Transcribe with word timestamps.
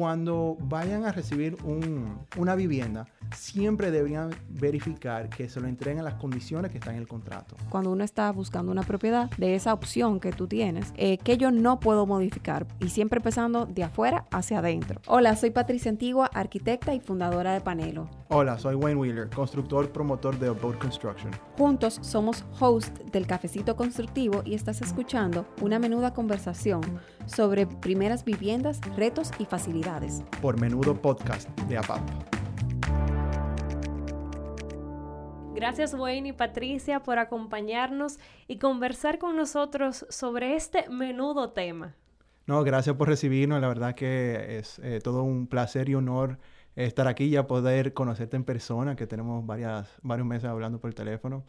cuando 0.00 0.56
vayan 0.62 1.04
a 1.04 1.12
recibir 1.12 1.58
una 2.38 2.54
vivienda, 2.54 3.06
siempre 3.34 3.90
deberían 3.90 4.30
verificar 4.48 5.28
que 5.28 5.48
se 5.48 5.60
lo 5.60 5.68
entreguen 5.68 5.98
en 5.98 6.04
las 6.04 6.14
condiciones 6.14 6.70
que 6.70 6.78
están 6.78 6.94
en 6.94 7.00
el 7.00 7.08
contrato. 7.08 7.56
Cuando 7.68 7.90
uno 7.90 8.04
está 8.04 8.30
buscando 8.32 8.72
una 8.72 8.82
propiedad 8.82 9.30
de 9.36 9.54
esa 9.54 9.72
opción 9.72 10.20
que 10.20 10.32
tú 10.32 10.46
tienes, 10.46 10.92
eh, 10.96 11.18
que 11.18 11.36
yo 11.36 11.50
no 11.50 11.80
puedo 11.80 12.06
modificar 12.06 12.66
y 12.80 12.88
siempre 12.88 13.18
empezando 13.18 13.66
de 13.66 13.84
afuera 13.84 14.26
hacia 14.30 14.58
adentro. 14.58 15.00
Hola, 15.06 15.36
soy 15.36 15.50
Patricia 15.50 15.90
Antigua, 15.90 16.30
arquitecta 16.32 16.94
y 16.94 17.00
fundadora 17.00 17.52
de 17.52 17.60
Panelo. 17.60 18.08
Hola, 18.28 18.58
soy 18.58 18.74
Wayne 18.74 19.00
Wheeler, 19.00 19.30
constructor 19.30 19.90
promotor 19.90 20.38
de 20.38 20.50
Boat 20.50 20.78
Construction. 20.78 21.32
Juntos 21.58 21.98
somos 22.02 22.44
host 22.58 22.96
del 23.12 23.26
Cafecito 23.26 23.76
Constructivo 23.76 24.42
y 24.44 24.54
estás 24.54 24.80
escuchando 24.82 25.46
una 25.60 25.78
menuda 25.78 26.12
conversación 26.14 26.80
sobre 27.26 27.66
primeras 27.66 28.24
viviendas, 28.24 28.80
retos 28.96 29.30
y 29.38 29.44
facilidades. 29.44 30.22
Por 30.40 30.60
Menudo 30.60 30.94
Podcast 30.94 31.48
de 31.62 31.78
APAP. 31.78 32.39
Gracias 35.60 35.92
Wayne 35.92 36.30
y 36.30 36.32
Patricia 36.32 37.02
por 37.02 37.18
acompañarnos 37.18 38.18
y 38.48 38.56
conversar 38.56 39.18
con 39.18 39.36
nosotros 39.36 40.06
sobre 40.08 40.56
este 40.56 40.88
menudo 40.88 41.50
tema. 41.50 41.94
No, 42.46 42.64
gracias 42.64 42.96
por 42.96 43.08
recibirnos. 43.08 43.60
La 43.60 43.68
verdad 43.68 43.94
que 43.94 44.56
es 44.58 44.78
eh, 44.78 45.00
todo 45.04 45.22
un 45.22 45.46
placer 45.46 45.90
y 45.90 45.94
honor 45.96 46.38
estar 46.76 47.06
aquí 47.08 47.24
y 47.24 47.30
ya 47.32 47.46
poder 47.46 47.92
conocerte 47.92 48.38
en 48.38 48.44
persona, 48.44 48.96
que 48.96 49.06
tenemos 49.06 49.44
varias, 49.44 49.86
varios 50.00 50.26
meses 50.26 50.48
hablando 50.48 50.80
por 50.80 50.94
teléfono. 50.94 51.44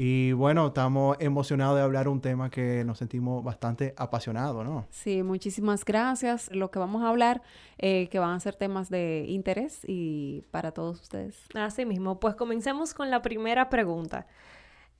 Y 0.00 0.30
bueno, 0.30 0.68
estamos 0.68 1.16
emocionados 1.18 1.74
de 1.74 1.82
hablar 1.82 2.06
un 2.06 2.20
tema 2.20 2.50
que 2.50 2.84
nos 2.84 2.98
sentimos 2.98 3.42
bastante 3.42 3.94
apasionados, 3.96 4.64
¿no? 4.64 4.86
Sí, 4.90 5.24
muchísimas 5.24 5.84
gracias. 5.84 6.48
Lo 6.52 6.70
que 6.70 6.78
vamos 6.78 7.02
a 7.02 7.08
hablar, 7.08 7.42
eh, 7.78 8.08
que 8.08 8.20
van 8.20 8.30
a 8.30 8.38
ser 8.38 8.54
temas 8.54 8.90
de 8.90 9.24
interés 9.26 9.80
y 9.84 10.44
para 10.52 10.70
todos 10.70 11.00
ustedes. 11.00 11.36
Así 11.52 11.84
mismo, 11.84 12.20
pues 12.20 12.36
comencemos 12.36 12.94
con 12.94 13.10
la 13.10 13.22
primera 13.22 13.70
pregunta. 13.70 14.28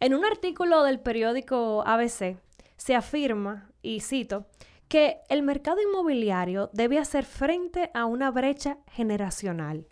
En 0.01 0.15
un 0.15 0.25
artículo 0.25 0.83
del 0.83 0.99
periódico 0.99 1.85
ABC 1.87 2.37
se 2.77 2.97
afirma, 2.97 3.71
y 3.83 4.01
cito, 4.01 4.47
que 4.89 5.19
el 5.29 5.45
mercado 5.45 5.79
inmobiliario 5.81 6.71
debe 6.73 6.99
hacer 6.99 7.25
frente 7.25 7.93
a 7.95 8.05
una 8.05 8.33
brecha 8.33 8.79
generacional, 8.89 9.87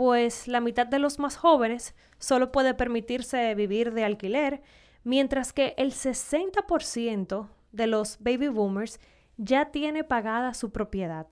pues 0.00 0.48
la 0.48 0.62
mitad 0.62 0.86
de 0.86 0.98
los 0.98 1.18
más 1.18 1.36
jóvenes 1.36 1.94
solo 2.18 2.52
puede 2.52 2.72
permitirse 2.72 3.54
vivir 3.54 3.92
de 3.92 4.02
alquiler, 4.02 4.62
mientras 5.04 5.52
que 5.52 5.74
el 5.76 5.92
60% 5.92 7.48
de 7.72 7.86
los 7.86 8.16
baby 8.18 8.48
boomers 8.48 8.98
ya 9.36 9.66
tiene 9.66 10.02
pagada 10.02 10.54
su 10.54 10.72
propiedad. 10.72 11.26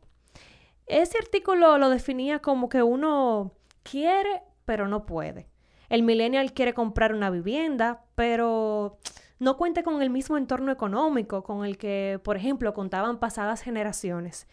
Ese 0.85 1.17
artículo 1.17 1.79
lo 1.79 1.89
definía 1.89 2.41
como 2.41 2.69
que 2.69 2.83
uno 2.83 3.53
quiere, 3.85 4.43
pero 4.67 4.87
no 4.87 5.07
puede. 5.07 5.49
El 5.89 6.03
millennial 6.03 6.53
quiere 6.53 6.75
comprar 6.75 7.15
una 7.15 7.31
vivienda, 7.31 8.05
pero 8.17 8.99
no 9.39 9.57
cuenta 9.57 9.83
con 9.83 10.03
el 10.03 10.11
mismo 10.11 10.37
entorno 10.37 10.71
económico 10.71 11.43
con 11.43 11.65
el 11.65 11.79
que, 11.79 12.21
por 12.23 12.37
ejemplo, 12.37 12.75
contaban 12.75 13.19
pasadas 13.19 13.63
generaciones. 13.63 14.47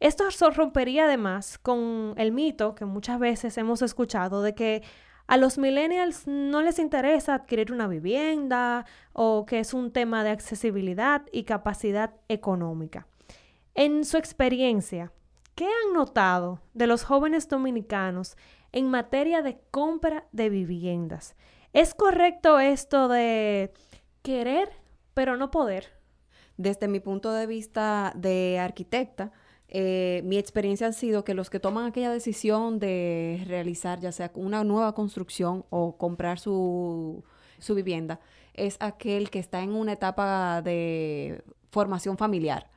Esto 0.00 0.28
rompería 0.50 1.04
además 1.04 1.58
con 1.58 2.14
el 2.16 2.32
mito 2.32 2.74
que 2.74 2.84
muchas 2.84 3.18
veces 3.18 3.56
hemos 3.58 3.82
escuchado 3.82 4.42
de 4.42 4.54
que 4.54 4.82
a 5.26 5.36
los 5.36 5.58
millennials 5.58 6.26
no 6.26 6.62
les 6.62 6.78
interesa 6.78 7.34
adquirir 7.34 7.70
una 7.70 7.86
vivienda 7.86 8.86
o 9.12 9.46
que 9.46 9.60
es 9.60 9.74
un 9.74 9.92
tema 9.92 10.24
de 10.24 10.30
accesibilidad 10.30 11.22
y 11.30 11.44
capacidad 11.44 12.14
económica. 12.28 13.06
En 13.74 14.04
su 14.04 14.16
experiencia, 14.16 15.12
¿qué 15.54 15.66
han 15.66 15.92
notado 15.92 16.60
de 16.74 16.88
los 16.88 17.04
jóvenes 17.04 17.48
dominicanos 17.48 18.36
en 18.72 18.88
materia 18.88 19.42
de 19.42 19.60
compra 19.70 20.24
de 20.32 20.48
viviendas? 20.50 21.36
¿Es 21.72 21.94
correcto 21.94 22.58
esto 22.58 23.06
de 23.06 23.72
querer, 24.22 24.70
pero 25.14 25.36
no 25.36 25.50
poder. 25.50 25.92
Desde 26.56 26.88
mi 26.88 27.00
punto 27.00 27.32
de 27.32 27.46
vista 27.46 28.12
de 28.16 28.58
arquitecta, 28.58 29.32
eh, 29.70 30.22
mi 30.24 30.36
experiencia 30.36 30.88
ha 30.88 30.92
sido 30.92 31.24
que 31.24 31.34
los 31.34 31.48
que 31.48 31.60
toman 31.60 31.86
aquella 31.86 32.10
decisión 32.10 32.78
de 32.78 33.42
realizar 33.46 34.00
ya 34.00 34.12
sea 34.12 34.30
una 34.34 34.64
nueva 34.64 34.94
construcción 34.94 35.64
o 35.70 35.96
comprar 35.96 36.38
su, 36.38 37.24
su 37.58 37.74
vivienda 37.74 38.20
es 38.54 38.76
aquel 38.80 39.30
que 39.30 39.38
está 39.38 39.62
en 39.62 39.70
una 39.70 39.92
etapa 39.92 40.60
de 40.62 41.42
formación 41.70 42.18
familiar 42.18 42.68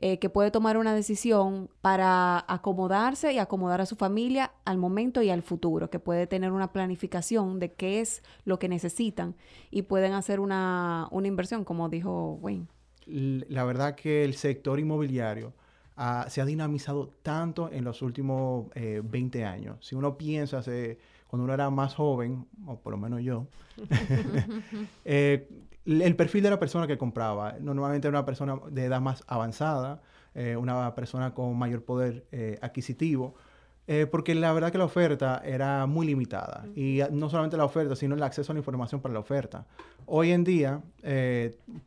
eh, 0.00 0.20
que 0.20 0.30
puede 0.30 0.52
tomar 0.52 0.76
una 0.76 0.94
decisión 0.94 1.68
para 1.80 2.44
acomodarse 2.46 3.32
y 3.32 3.38
acomodar 3.40 3.80
a 3.80 3.86
su 3.86 3.96
familia 3.96 4.52
al 4.64 4.78
momento 4.78 5.22
y 5.22 5.30
al 5.30 5.42
futuro, 5.42 5.90
que 5.90 5.98
puede 5.98 6.28
tener 6.28 6.52
una 6.52 6.72
planificación 6.72 7.58
de 7.58 7.72
qué 7.72 8.00
es 8.00 8.22
lo 8.44 8.60
que 8.60 8.68
necesitan 8.68 9.34
y 9.72 9.82
pueden 9.82 10.12
hacer 10.12 10.38
una, 10.38 11.08
inversión, 11.24 11.64
como 11.64 11.88
dijo 11.88 12.38
Wayne. 12.40 12.68
La 13.06 13.64
verdad 13.64 13.96
que 13.96 14.24
el 14.24 14.34
sector 14.34 14.78
inmobiliario 14.78 15.52
se 16.28 16.40
ha 16.40 16.44
dinamizado 16.44 17.10
tanto 17.22 17.70
en 17.72 17.84
los 17.84 18.02
últimos 18.02 18.68
20 18.74 19.38
eh, 19.38 19.44
años. 19.44 19.76
Si 19.80 19.94
uno 19.94 20.16
piensa, 20.16 20.62
cuando 21.26 21.44
uno 21.44 21.54
era 21.54 21.70
más 21.70 21.94
joven, 21.94 22.46
o 22.66 22.78
por 22.78 22.92
lo 22.92 22.98
menos 22.98 23.22
yo, 23.22 23.46
eh, 25.04 25.48
el 25.84 26.16
perfil 26.16 26.42
de 26.42 26.50
la 26.50 26.58
persona 26.58 26.86
que 26.86 26.98
compraba. 26.98 27.56
Normalmente 27.60 28.08
era 28.08 28.18
una 28.18 28.26
persona 28.26 28.58
de 28.70 28.84
edad 28.84 29.00
más 29.00 29.24
avanzada, 29.26 30.02
eh, 30.34 30.56
una 30.56 30.94
persona 30.94 31.34
con 31.34 31.56
mayor 31.58 31.84
poder 31.84 32.26
adquisitivo, 32.60 33.34
eh, 33.86 34.06
porque 34.06 34.34
la 34.34 34.52
verdad 34.52 34.70
que 34.70 34.76
la 34.76 34.84
oferta 34.84 35.40
era 35.44 35.86
muy 35.86 36.06
limitada. 36.06 36.66
Y 36.76 37.00
no 37.10 37.30
solamente 37.30 37.56
la 37.56 37.64
oferta, 37.64 37.96
sino 37.96 38.14
el 38.14 38.22
acceso 38.22 38.52
a 38.52 38.54
la 38.54 38.60
información 38.60 39.00
para 39.00 39.14
la 39.14 39.20
oferta. 39.20 39.66
Hoy 40.06 40.30
en 40.30 40.44
día 40.44 40.82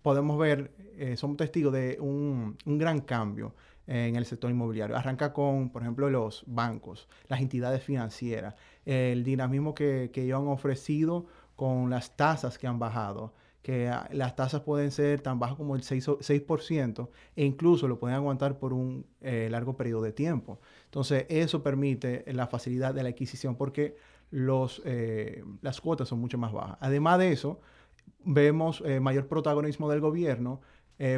podemos 0.01 0.37
ver, 0.37 0.71
somos 1.15 1.37
testigos 1.37 1.73
de 1.73 1.97
un, 1.99 2.57
gran 2.65 3.01
cambio 3.01 3.55
en 3.87 4.15
el 4.15 4.25
sector 4.25 4.49
inmobiliario. 4.51 4.95
Arranca 4.95 5.33
con, 5.33 5.69
por 5.69 5.81
ejemplo, 5.81 6.09
los 6.09 6.43
bancos, 6.47 7.07
las 7.27 7.41
entidades 7.41 7.83
financieras, 7.83 8.55
el 8.85 9.23
dinamismo 9.23 9.73
que, 9.73 10.11
que 10.13 10.23
ellos 10.23 10.39
han 10.41 10.47
ofrecido 10.47 11.25
con 11.55 11.89
las 11.89 12.15
tasas 12.15 12.57
que 12.57 12.67
han 12.67 12.79
bajado 12.79 13.33
que 13.61 13.91
las 14.11 14.35
tasas 14.35 14.61
pueden 14.61 14.91
ser 14.91 15.21
tan 15.21 15.39
bajas 15.39 15.55
como 15.55 15.75
el 15.75 15.83
6%, 15.83 17.09
e 17.35 17.45
incluso 17.45 17.87
lo 17.87 17.99
pueden 17.99 18.15
aguantar 18.15 18.57
por 18.57 18.73
un 18.73 19.05
eh, 19.21 19.47
largo 19.51 19.77
periodo 19.77 20.01
de 20.01 20.11
tiempo. 20.11 20.59
Entonces, 20.85 21.25
eso 21.29 21.61
permite 21.61 22.25
la 22.33 22.47
facilidad 22.47 22.93
de 22.93 23.03
la 23.03 23.09
adquisición 23.09 23.55
porque 23.55 23.95
los, 24.31 24.81
eh, 24.85 25.43
las 25.61 25.79
cuotas 25.79 26.07
son 26.07 26.19
mucho 26.19 26.37
más 26.37 26.51
bajas. 26.51 26.77
Además 26.79 27.19
de 27.19 27.31
eso, 27.31 27.59
vemos 28.23 28.81
eh, 28.85 28.99
mayor 28.99 29.27
protagonismo 29.27 29.89
del 29.89 29.99
gobierno 29.99 30.61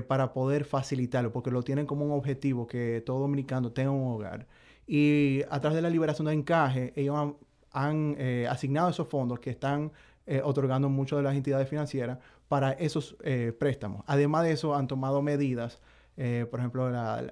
para 0.08 0.32
poder 0.32 0.64
facilitarlo, 0.64 1.34
porque 1.34 1.52
lo 1.52 1.62
tienen 1.62 1.86
como 1.86 2.06
un 2.06 2.12
objetivo 2.12 2.66
que 2.68 3.04
todo 3.06 3.20
dominicano 3.20 3.72
tenga 3.72 3.92
un 3.92 4.14
hogar. 4.14 4.48
Y 4.88 5.42
a 5.50 5.60
través 5.60 5.76
de 5.76 5.82
la 5.82 5.90
liberación 5.90 6.28
de 6.28 6.34
encaje, 6.34 6.94
ellos 6.96 7.18
han, 7.18 7.36
han 7.72 8.18
asignado 8.50 8.90
esos 8.90 9.08
fondos 9.08 9.40
que 9.40 9.50
están 9.50 9.92
eh, 10.26 10.42
otorgando 10.42 10.88
muchas 10.88 11.18
de 11.18 11.24
las 11.24 11.36
entidades 11.36 11.68
financieras 11.68 12.18
para 12.48 12.72
esos 12.72 13.18
eh, 13.24 13.52
préstamos. 13.60 14.06
Además 14.08 14.44
de 14.44 14.54
eso, 14.54 14.74
han 14.74 14.88
tomado 14.88 15.22
medidas, 15.22 15.82
eh, 16.16 16.48
por 16.50 16.62
ejemplo, 16.62 16.90
la, 16.90 17.30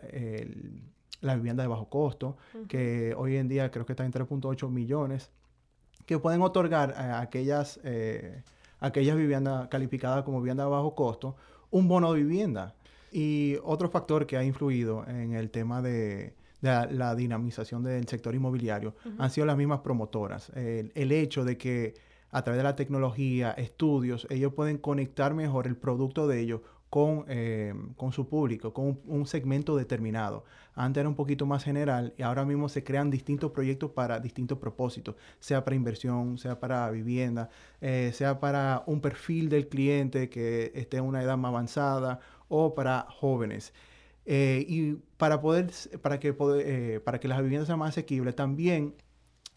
vivienda 1.36 1.64
de 1.64 1.70
bajo 1.70 1.88
costo, 1.88 2.36
que 2.68 3.14
hoy 3.16 3.38
en 3.38 3.48
día 3.48 3.72
creo 3.72 3.86
que 3.86 3.94
está 3.94 4.04
en 4.04 4.12
3.8 4.12 4.70
millones, 4.70 5.30
que 6.06 6.20
pueden 6.20 6.42
otorgar 6.42 6.92
a 6.98 7.22
aquellas, 7.22 7.80
aquellas 8.82 9.16
viviendas 9.16 9.70
calificadas 9.70 10.26
como 10.26 10.42
vivienda 10.42 10.66
de 10.66 10.70
bajo 10.72 10.94
costo 10.94 11.38
un 11.72 11.88
bono 11.88 12.14
de 12.14 12.24
vivienda. 12.24 12.76
Y 13.12 13.58
otro 13.64 13.90
factor 13.90 14.26
que 14.26 14.38
ha 14.38 14.44
influido 14.44 15.06
en 15.08 15.34
el 15.34 15.50
tema 15.50 15.82
de, 15.82 16.34
la, 16.62 17.16
dinamización 17.16 17.84
del 17.84 18.08
sector 18.08 18.36
inmobiliario 18.36 18.96
han 19.18 19.30
sido 19.32 19.46
las 19.46 19.58
mismas 19.58 19.82
promotoras. 19.82 20.52
el 20.56 21.12
hecho 21.12 21.44
de 21.44 21.58
que 21.58 21.94
a 22.32 22.44
través 22.44 22.60
de 22.60 22.64
la 22.64 22.76
tecnología, 22.76 23.52
estudios, 23.52 24.26
ellos 24.30 24.54
pueden 24.54 24.78
conectar 24.78 25.34
mejor 25.34 25.68
el 25.68 25.76
producto 25.76 26.28
de 26.28 26.40
ellos 26.40 26.62
con, 26.92 27.24
eh, 27.30 27.74
con 27.96 28.12
su 28.12 28.28
público, 28.28 28.74
con 28.74 29.00
un, 29.08 29.26
segmento 29.26 29.78
determinado. 29.78 30.44
Antes 30.76 31.00
era 31.00 31.08
un 31.08 31.16
poquito 31.16 31.46
más 31.46 31.64
general 31.64 32.14
y 32.18 32.22
ahora 32.22 32.44
mismo 32.44 32.68
se 32.68 32.84
crean 32.84 33.10
distintos 33.10 33.52
proyectos 33.52 33.92
para 33.92 34.20
distintos 34.20 34.58
propósitos, 34.58 35.16
sea 35.40 35.64
para 35.64 35.78
inversión, 35.78 36.38
sea 36.38 36.60
para 36.60 36.92
vivienda, 36.92 37.50
eh, 37.80 38.12
sea 38.14 38.42
para 38.42 38.84
un 38.88 39.00
perfil 39.00 39.48
del 39.48 39.70
cliente 39.70 40.30
que 40.30 40.74
esté 40.76 40.98
en 40.98 41.06
una 41.06 41.24
edad 41.24 41.38
más 41.38 41.50
avanzada 41.52 42.20
o 42.50 42.76
para 42.76 43.08
jóvenes. 43.10 43.74
Eh, 44.26 44.66
y 44.68 44.96
para 45.16 45.40
poder, 45.40 45.72
para 46.02 46.20
que, 46.20 46.34
para 47.06 47.20
que 47.22 47.28
las 47.30 47.42
viviendas 47.42 47.68
sean 47.68 47.80
más 47.80 47.92
asequibles, 47.92 48.36
también 48.36 48.96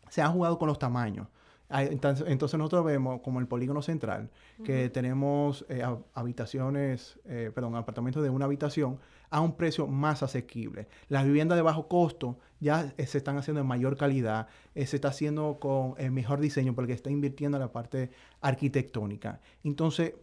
se 0.09 0.23
han 0.23 0.33
jugado 0.33 0.57
con 0.57 0.69
los 0.69 0.79
tamaños. 0.79 1.27
Entonces, 1.71 2.59
nosotros 2.59 2.85
vemos 2.85 3.21
como 3.23 3.41
el 3.41 3.49
polígono 3.49 3.83
central 3.83 4.31
que 4.65 4.91
tenemos 4.91 5.65
eh, 5.69 5.83
habitaciones, 6.13 7.19
eh, 7.25 7.51
perdón, 7.55 7.75
apartamentos 7.75 8.23
de 8.23 8.31
una 8.31 8.45
habitación 8.45 9.01
a 9.31 9.41
un 9.41 9.57
precio 9.57 9.87
más 9.87 10.23
asequible. 10.23 10.89
Las 11.09 11.25
viviendas 11.25 11.57
de 11.57 11.63
bajo 11.63 11.89
costo 11.89 12.39
ya 12.61 12.93
eh, 12.97 13.07
se 13.07 13.19
están 13.19 13.39
haciendo 13.39 13.61
de 13.61 13.67
mayor 13.67 13.97
calidad, 13.97 14.47
se 14.75 14.97
está 14.97 15.09
haciendo 15.09 15.59
con 15.59 15.95
mejor 16.13 16.41
diseño 16.41 16.75
porque 16.75 16.93
está 16.93 17.11
invirtiendo 17.11 17.57
en 17.57 17.63
la 17.63 17.73
parte 17.73 18.11
arquitectónica. 18.41 19.41
Entonces, 19.65 20.15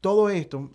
todo 0.00 0.28
esto 0.28 0.70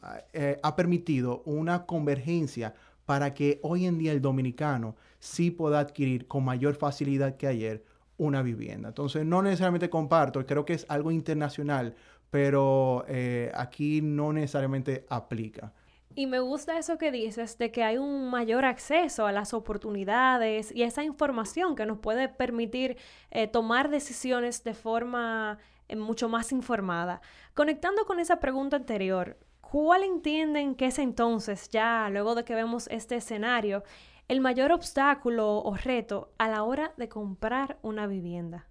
ha 0.64 0.76
permitido 0.76 1.44
una 1.46 1.86
convergencia 1.86 2.74
para 3.06 3.34
que 3.34 3.60
hoy 3.62 3.86
en 3.86 4.00
día 4.00 4.12
el 4.12 4.22
dominicano 4.22 4.96
sí 5.20 5.52
pueda 5.52 5.80
adquirir 5.80 6.28
con 6.28 6.46
mayor 6.46 6.76
facilidad 6.76 7.38
que 7.38 7.48
ayer 7.48 7.84
una 8.20 8.44
vivienda. 8.44 8.90
Entonces, 8.90 9.26
no 9.26 9.42
necesariamente 9.42 9.90
comparto, 9.90 10.46
creo 10.46 10.66
que 10.66 10.74
es 10.74 10.86
algo 10.90 11.12
internacional, 11.12 11.96
pero 12.30 13.06
eh, 13.08 13.52
aquí 13.56 14.02
no 14.02 14.32
necesariamente 14.32 15.06
aplica. 15.10 15.74
Y 16.16 16.28
me 16.28 16.40
gusta 16.40 16.78
eso 16.78 16.98
que 16.98 17.12
dices 17.12 17.58
de 17.58 17.72
que 17.72 17.84
hay 17.84 17.98
un 17.98 18.30
mayor 18.30 18.66
acceso 18.66 19.26
a 19.26 19.32
las 19.32 19.54
oportunidades 19.54 20.72
y 20.76 20.84
esa 20.84 21.04
información 21.04 21.76
que 21.76 21.86
nos 21.86 22.00
puede 22.00 22.28
permitir 22.28 22.98
eh, 23.32 23.48
tomar 23.48 23.90
decisiones 23.90 24.64
de 24.64 24.74
forma 24.74 25.60
eh, 25.88 25.96
mucho 25.96 26.28
más 26.28 26.52
informada. 26.52 27.22
Conectando 27.54 28.06
con 28.06 28.20
esa 28.20 28.40
pregunta 28.40 28.76
anterior, 28.76 29.38
¿cuál 29.62 30.04
entienden 30.04 30.76
que 30.76 30.88
es 30.88 31.00
entonces, 31.00 31.70
ya 31.70 32.10
luego 32.10 32.36
de 32.36 32.44
que 32.44 32.56
vemos 32.56 32.88
este 32.88 33.16
escenario, 33.16 33.84
el 34.30 34.42
mayor 34.42 34.72
obstáculo 34.72 35.58
o 35.58 35.76
reto 35.76 36.32
a 36.38 36.48
la 36.48 36.64
hora 36.64 36.94
de 36.98 37.10
comprar 37.10 37.78
una 37.82 38.08
vivienda? 38.08 38.68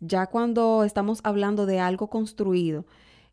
Ya 0.00 0.26
cuando 0.26 0.84
estamos 0.84 1.20
hablando 1.24 1.66
de 1.66 1.80
algo 1.80 2.08
construido, 2.08 2.84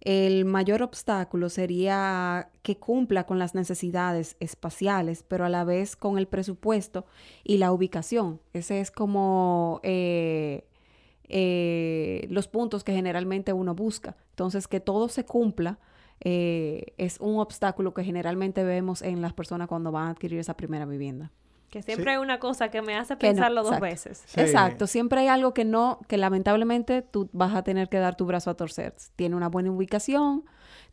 el 0.01 0.45
mayor 0.45 0.81
obstáculo 0.81 1.49
sería 1.49 2.49
que 2.63 2.77
cumpla 2.77 3.25
con 3.25 3.39
las 3.39 3.55
necesidades 3.55 4.37
espaciales, 4.39 5.23
pero 5.23 5.45
a 5.45 5.49
la 5.49 5.63
vez 5.63 5.95
con 5.95 6.17
el 6.17 6.27
presupuesto 6.27 7.05
y 7.43 7.57
la 7.57 7.71
ubicación. 7.71 8.39
Ese 8.53 8.79
es 8.79 8.89
como 8.89 9.81
eh, 9.83 10.65
eh, 11.27 12.25
los 12.29 12.47
puntos 12.47 12.83
que 12.83 12.93
generalmente 12.93 13.51
uno 13.51 13.75
busca. 13.75 14.15
Entonces, 14.29 14.67
que 14.67 14.79
todo 14.79 15.09
se 15.09 15.25
cumpla 15.25 15.77
eh, 16.21 16.93
es 16.97 17.19
un 17.19 17.39
obstáculo 17.39 17.93
que 17.93 18.03
generalmente 18.03 18.63
vemos 18.63 19.01
en 19.01 19.21
las 19.21 19.33
personas 19.33 19.67
cuando 19.67 19.91
van 19.91 20.07
a 20.07 20.11
adquirir 20.11 20.39
esa 20.39 20.55
primera 20.55 20.85
vivienda. 20.85 21.31
Que 21.69 21.81
siempre 21.81 22.11
hay 22.11 22.17
una 22.17 22.39
cosa 22.39 22.69
que 22.69 22.81
me 22.81 22.95
hace 22.95 23.17
pensarlo 23.17 23.63
dos 23.63 23.79
veces. 23.81 24.23
Exacto, 24.37 24.87
siempre 24.87 25.21
hay 25.21 25.27
algo 25.27 25.53
que 25.53 25.65
no, 25.65 25.99
que 26.07 26.17
lamentablemente 26.17 27.01
tú 27.01 27.29
vas 27.33 27.53
a 27.53 27.63
tener 27.63 27.89
que 27.89 27.97
dar 27.97 28.15
tu 28.15 28.25
brazo 28.25 28.49
a 28.49 28.53
torcer. 28.53 28.93
Tiene 29.17 29.35
una 29.35 29.49
buena 29.49 29.71
ubicación, 29.71 30.45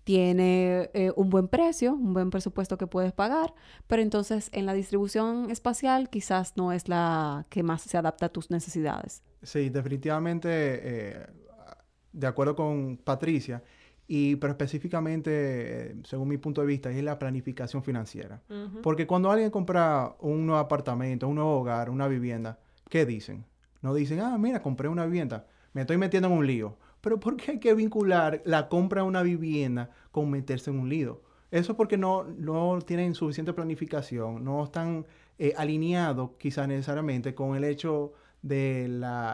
tiene 0.04 0.90
eh, 0.94 1.12
un 1.14 1.30
buen 1.30 1.46
precio, 1.46 1.94
un 1.94 2.14
buen 2.14 2.30
presupuesto 2.30 2.76
que 2.78 2.86
puedes 2.86 3.12
pagar, 3.12 3.54
pero 3.86 4.02
entonces 4.02 4.48
en 4.52 4.66
la 4.66 4.74
distribución 4.74 5.50
espacial 5.50 6.10
quizás 6.10 6.56
no 6.56 6.72
es 6.72 6.88
la 6.88 7.46
que 7.48 7.62
más 7.62 7.82
se 7.82 7.96
adapta 7.96 8.26
a 8.26 8.28
tus 8.30 8.50
necesidades. 8.50 9.22
Sí, 9.42 9.70
definitivamente, 9.70 10.48
eh, 10.50 11.26
de 12.12 12.26
acuerdo 12.26 12.56
con 12.56 12.96
Patricia, 12.96 13.62
y, 14.14 14.36
pero 14.36 14.50
específicamente, 14.50 15.96
según 16.04 16.28
mi 16.28 16.36
punto 16.36 16.60
de 16.60 16.66
vista, 16.66 16.90
es 16.90 17.02
la 17.02 17.18
planificación 17.18 17.82
financiera. 17.82 18.42
Porque 18.82 19.06
cuando 19.06 19.30
alguien 19.30 19.50
compra 19.50 20.16
un 20.20 20.44
nuevo 20.44 20.60
apartamento, 20.60 21.26
un 21.26 21.36
nuevo 21.36 21.58
hogar, 21.58 21.88
una 21.88 22.08
vivienda, 22.08 22.58
¿qué 22.90 23.06
dicen? 23.06 23.46
No 23.80 23.94
dicen, 23.94 24.20
ah, 24.20 24.36
mira, 24.36 24.60
compré 24.60 24.88
una 24.88 25.06
vivienda, 25.06 25.46
me 25.72 25.80
estoy 25.80 25.96
metiendo 25.96 26.28
en 26.28 26.34
un 26.34 26.46
lío. 26.46 26.76
Pero 27.00 27.18
¿por 27.18 27.38
qué 27.38 27.52
hay 27.52 27.58
que 27.58 27.72
vincular 27.72 28.42
la 28.44 28.68
compra 28.68 29.00
de 29.00 29.08
una 29.08 29.22
vivienda 29.22 29.88
con 30.10 30.28
meterse 30.28 30.70
en 30.70 30.80
un 30.80 30.90
lío? 30.90 31.22
Eso 31.50 31.72
es 31.72 31.76
porque 31.78 31.96
no, 31.96 32.24
no 32.24 32.80
tienen 32.84 33.14
suficiente 33.14 33.54
planificación, 33.54 34.44
no 34.44 34.62
están 34.62 35.06
eh, 35.38 35.54
alineados 35.56 36.32
quizás 36.38 36.68
necesariamente 36.68 37.34
con 37.34 37.56
el 37.56 37.64
hecho 37.64 38.12
de 38.42 38.88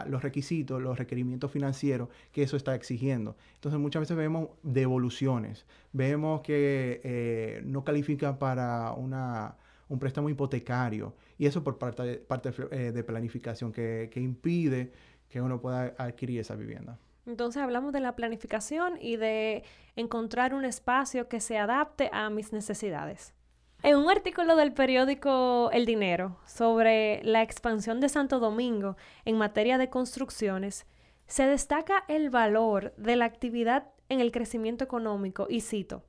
los 0.07 0.21
requisitos, 0.21 0.81
los 0.81 0.97
requerimientos 0.97 1.51
financieros 1.51 2.09
que 2.31 2.43
eso 2.43 2.55
está 2.55 2.75
exigiendo. 2.75 3.35
Entonces 3.55 3.79
muchas 3.79 4.01
veces 4.01 4.15
vemos 4.15 4.49
devoluciones, 4.63 5.65
vemos 5.91 6.41
que 6.41 7.01
eh, 7.03 7.61
no 7.65 7.83
califican 7.83 8.37
para 8.37 8.93
una, 8.93 9.57
un 9.89 9.99
préstamo 9.99 10.29
hipotecario 10.29 11.15
y 11.37 11.47
eso 11.47 11.63
por 11.63 11.77
parte, 11.77 12.17
parte 12.17 12.53
eh, 12.71 12.91
de 12.91 13.03
planificación 13.03 13.71
que, 13.71 14.09
que 14.11 14.21
impide 14.21 14.91
que 15.27 15.41
uno 15.41 15.59
pueda 15.59 15.93
adquirir 15.97 16.39
esa 16.39 16.55
vivienda. 16.55 16.97
Entonces 17.25 17.61
hablamos 17.61 17.93
de 17.93 17.99
la 17.99 18.15
planificación 18.15 18.97
y 18.99 19.17
de 19.17 19.63
encontrar 19.95 20.53
un 20.53 20.65
espacio 20.65 21.27
que 21.27 21.39
se 21.39 21.57
adapte 21.57 22.09
a 22.11 22.29
mis 22.29 22.53
necesidades. 22.53 23.33
En 23.81 23.95
un 23.95 24.09
artículo 24.09 24.55
del 24.55 24.73
periódico 24.73 25.69
El 25.71 25.85
Dinero 25.85 26.37
sobre 26.45 27.21
la 27.23 27.41
expansión 27.41 27.99
de 27.99 28.09
Santo 28.09 28.39
Domingo 28.39 28.97
en 29.25 29.37
materia 29.37 29.77
de 29.77 29.89
construcciones, 29.89 30.85
se 31.27 31.45
destaca 31.45 32.03
el 32.07 32.29
valor 32.29 32.93
de 32.97 33.15
la 33.15 33.25
actividad 33.25 33.87
en 34.09 34.19
el 34.19 34.31
crecimiento 34.31 34.83
económico 34.83 35.47
y 35.49 35.61
cito, 35.61 36.03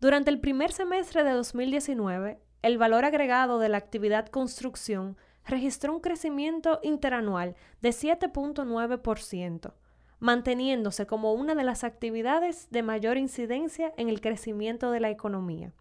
durante 0.00 0.30
el 0.30 0.38
primer 0.38 0.70
semestre 0.70 1.24
de 1.24 1.32
2019, 1.32 2.38
el 2.62 2.78
valor 2.78 3.04
agregado 3.04 3.58
de 3.58 3.68
la 3.68 3.78
actividad 3.78 4.28
construcción 4.28 5.16
registró 5.44 5.92
un 5.92 6.00
crecimiento 6.00 6.78
interanual 6.84 7.56
de 7.80 7.88
7.9%, 7.88 9.72
manteniéndose 10.20 11.06
como 11.08 11.32
una 11.32 11.56
de 11.56 11.64
las 11.64 11.82
actividades 11.82 12.68
de 12.70 12.84
mayor 12.84 13.16
incidencia 13.16 13.92
en 13.96 14.08
el 14.08 14.20
crecimiento 14.20 14.92
de 14.92 15.00
la 15.00 15.10
economía. 15.10 15.72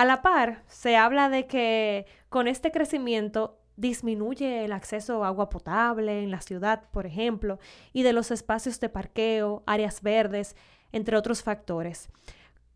A 0.00 0.06
la 0.06 0.22
par, 0.22 0.62
se 0.66 0.96
habla 0.96 1.28
de 1.28 1.46
que 1.46 2.06
con 2.30 2.48
este 2.48 2.72
crecimiento 2.72 3.58
disminuye 3.76 4.64
el 4.64 4.72
acceso 4.72 5.22
a 5.22 5.26
agua 5.26 5.50
potable 5.50 6.22
en 6.22 6.30
la 6.30 6.40
ciudad, 6.40 6.88
por 6.90 7.04
ejemplo, 7.04 7.58
y 7.92 8.02
de 8.02 8.14
los 8.14 8.30
espacios 8.30 8.80
de 8.80 8.88
parqueo, 8.88 9.62
áreas 9.66 10.00
verdes, 10.00 10.56
entre 10.92 11.18
otros 11.18 11.42
factores. 11.42 12.08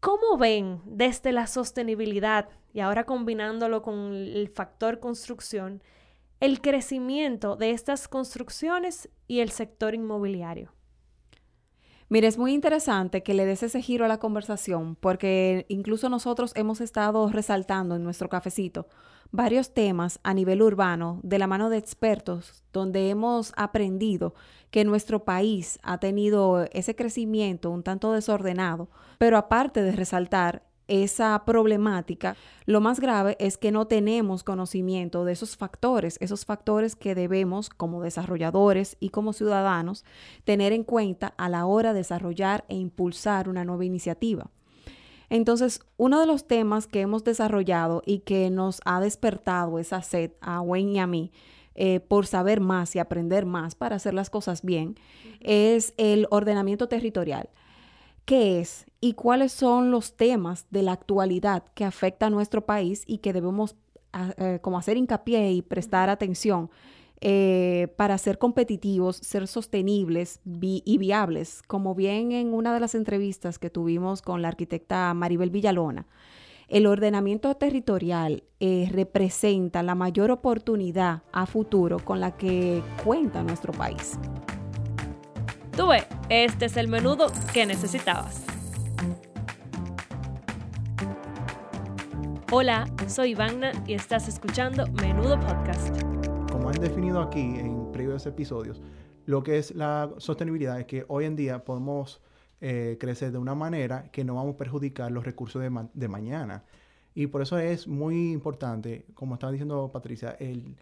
¿Cómo 0.00 0.36
ven 0.36 0.82
desde 0.84 1.32
la 1.32 1.46
sostenibilidad 1.46 2.50
y 2.74 2.80
ahora 2.80 3.04
combinándolo 3.04 3.80
con 3.80 4.12
el 4.12 4.50
factor 4.50 5.00
construcción, 5.00 5.82
el 6.40 6.60
crecimiento 6.60 7.56
de 7.56 7.70
estas 7.70 8.06
construcciones 8.06 9.08
y 9.28 9.40
el 9.40 9.48
sector 9.48 9.94
inmobiliario? 9.94 10.73
Mire, 12.08 12.28
es 12.28 12.38
muy 12.38 12.52
interesante 12.52 13.22
que 13.22 13.34
le 13.34 13.46
des 13.46 13.62
ese 13.62 13.80
giro 13.80 14.04
a 14.04 14.08
la 14.08 14.18
conversación, 14.18 14.96
porque 14.96 15.64
incluso 15.68 16.08
nosotros 16.08 16.52
hemos 16.54 16.80
estado 16.80 17.28
resaltando 17.28 17.96
en 17.96 18.04
nuestro 18.04 18.28
cafecito 18.28 18.86
varios 19.30 19.72
temas 19.74 20.20
a 20.22 20.32
nivel 20.32 20.62
urbano 20.62 21.18
de 21.22 21.38
la 21.38 21.46
mano 21.46 21.70
de 21.70 21.78
expertos, 21.78 22.62
donde 22.72 23.08
hemos 23.08 23.52
aprendido 23.56 24.34
que 24.70 24.84
nuestro 24.84 25.24
país 25.24 25.78
ha 25.82 25.98
tenido 25.98 26.68
ese 26.72 26.94
crecimiento 26.94 27.70
un 27.70 27.82
tanto 27.82 28.12
desordenado, 28.12 28.90
pero 29.18 29.36
aparte 29.36 29.82
de 29.82 29.92
resaltar 29.92 30.62
esa 30.88 31.42
problemática, 31.44 32.36
lo 32.66 32.80
más 32.80 33.00
grave 33.00 33.36
es 33.40 33.58
que 33.58 33.72
no 33.72 33.86
tenemos 33.86 34.44
conocimiento 34.44 35.24
de 35.24 35.32
esos 35.32 35.56
factores, 35.56 36.18
esos 36.20 36.44
factores 36.44 36.96
que 36.96 37.14
debemos 37.14 37.70
como 37.70 38.02
desarrolladores 38.02 38.96
y 39.00 39.10
como 39.10 39.32
ciudadanos 39.32 40.04
tener 40.44 40.72
en 40.72 40.84
cuenta 40.84 41.34
a 41.36 41.48
la 41.48 41.66
hora 41.66 41.92
de 41.92 42.04
desarrollar 42.04 42.64
e 42.68 42.76
impulsar 42.76 43.48
una 43.48 43.64
nueva 43.64 43.84
iniciativa. 43.84 44.50
Entonces, 45.30 45.80
uno 45.96 46.20
de 46.20 46.26
los 46.26 46.46
temas 46.46 46.86
que 46.86 47.00
hemos 47.00 47.24
desarrollado 47.24 48.02
y 48.04 48.20
que 48.20 48.50
nos 48.50 48.80
ha 48.84 49.00
despertado 49.00 49.78
esa 49.78 50.02
sed 50.02 50.32
a 50.40 50.60
Wayne 50.60 50.92
y 50.92 50.98
a 50.98 51.06
mí 51.06 51.32
eh, 51.74 52.00
por 52.00 52.26
saber 52.26 52.60
más 52.60 52.94
y 52.94 52.98
aprender 52.98 53.46
más 53.46 53.74
para 53.74 53.96
hacer 53.96 54.14
las 54.14 54.30
cosas 54.30 54.62
bien 54.62 54.96
es 55.40 55.94
el 55.96 56.28
ordenamiento 56.30 56.88
territorial 56.88 57.48
qué 58.24 58.60
es 58.60 58.86
y 59.00 59.14
cuáles 59.14 59.52
son 59.52 59.90
los 59.90 60.16
temas 60.16 60.66
de 60.70 60.82
la 60.82 60.92
actualidad 60.92 61.64
que 61.74 61.84
afecta 61.84 62.26
a 62.26 62.30
nuestro 62.30 62.64
país 62.64 63.04
y 63.06 63.18
que 63.18 63.32
debemos 63.32 63.76
ah, 64.12 64.32
eh, 64.38 64.58
como 64.62 64.78
hacer 64.78 64.96
hincapié 64.96 65.52
y 65.52 65.62
prestar 65.62 66.10
atención 66.10 66.70
eh, 67.20 67.88
para 67.96 68.18
ser 68.18 68.38
competitivos, 68.38 69.16
ser 69.16 69.46
sostenibles 69.46 70.40
y 70.44 70.98
viables, 70.98 71.62
como 71.66 71.94
bien 71.94 72.32
en 72.32 72.52
una 72.52 72.74
de 72.74 72.80
las 72.80 72.94
entrevistas 72.94 73.58
que 73.58 73.70
tuvimos 73.70 74.20
con 74.20 74.42
la 74.42 74.48
arquitecta 74.48 75.14
Maribel 75.14 75.50
Villalona. 75.50 76.06
El 76.68 76.86
ordenamiento 76.86 77.54
territorial 77.54 78.42
eh, 78.60 78.88
representa 78.90 79.82
la 79.82 79.94
mayor 79.94 80.30
oportunidad 80.30 81.22
a 81.32 81.46
futuro 81.46 81.98
con 81.98 82.20
la 82.20 82.36
que 82.36 82.82
cuenta 83.04 83.42
nuestro 83.42 83.72
país. 83.72 84.18
Tuve, 85.76 86.04
este 86.28 86.66
es 86.66 86.76
el 86.76 86.86
menudo 86.86 87.32
que 87.52 87.66
necesitabas. 87.66 88.44
Hola, 92.52 92.86
soy 93.08 93.30
Ivana 93.30 93.72
y 93.84 93.94
estás 93.94 94.28
escuchando 94.28 94.86
Menudo 95.02 95.40
Podcast. 95.40 96.00
Como 96.52 96.68
han 96.68 96.80
definido 96.80 97.20
aquí 97.20 97.40
en 97.40 97.90
previos 97.90 98.24
episodios, 98.26 98.80
lo 99.26 99.42
que 99.42 99.58
es 99.58 99.74
la 99.74 100.10
sostenibilidad 100.18 100.78
es 100.78 100.86
que 100.86 101.06
hoy 101.08 101.24
en 101.24 101.34
día 101.34 101.64
podemos 101.64 102.22
eh, 102.60 102.96
crecer 103.00 103.32
de 103.32 103.38
una 103.38 103.56
manera 103.56 104.12
que 104.12 104.22
no 104.22 104.36
vamos 104.36 104.54
a 104.54 104.58
perjudicar 104.58 105.10
los 105.10 105.24
recursos 105.24 105.60
de, 105.60 105.88
de 105.92 106.06
mañana. 106.06 106.62
Y 107.16 107.26
por 107.26 107.42
eso 107.42 107.58
es 107.58 107.88
muy 107.88 108.30
importante, 108.30 109.06
como 109.14 109.34
estaba 109.34 109.50
diciendo 109.50 109.90
Patricia, 109.92 110.36
el, 110.38 110.76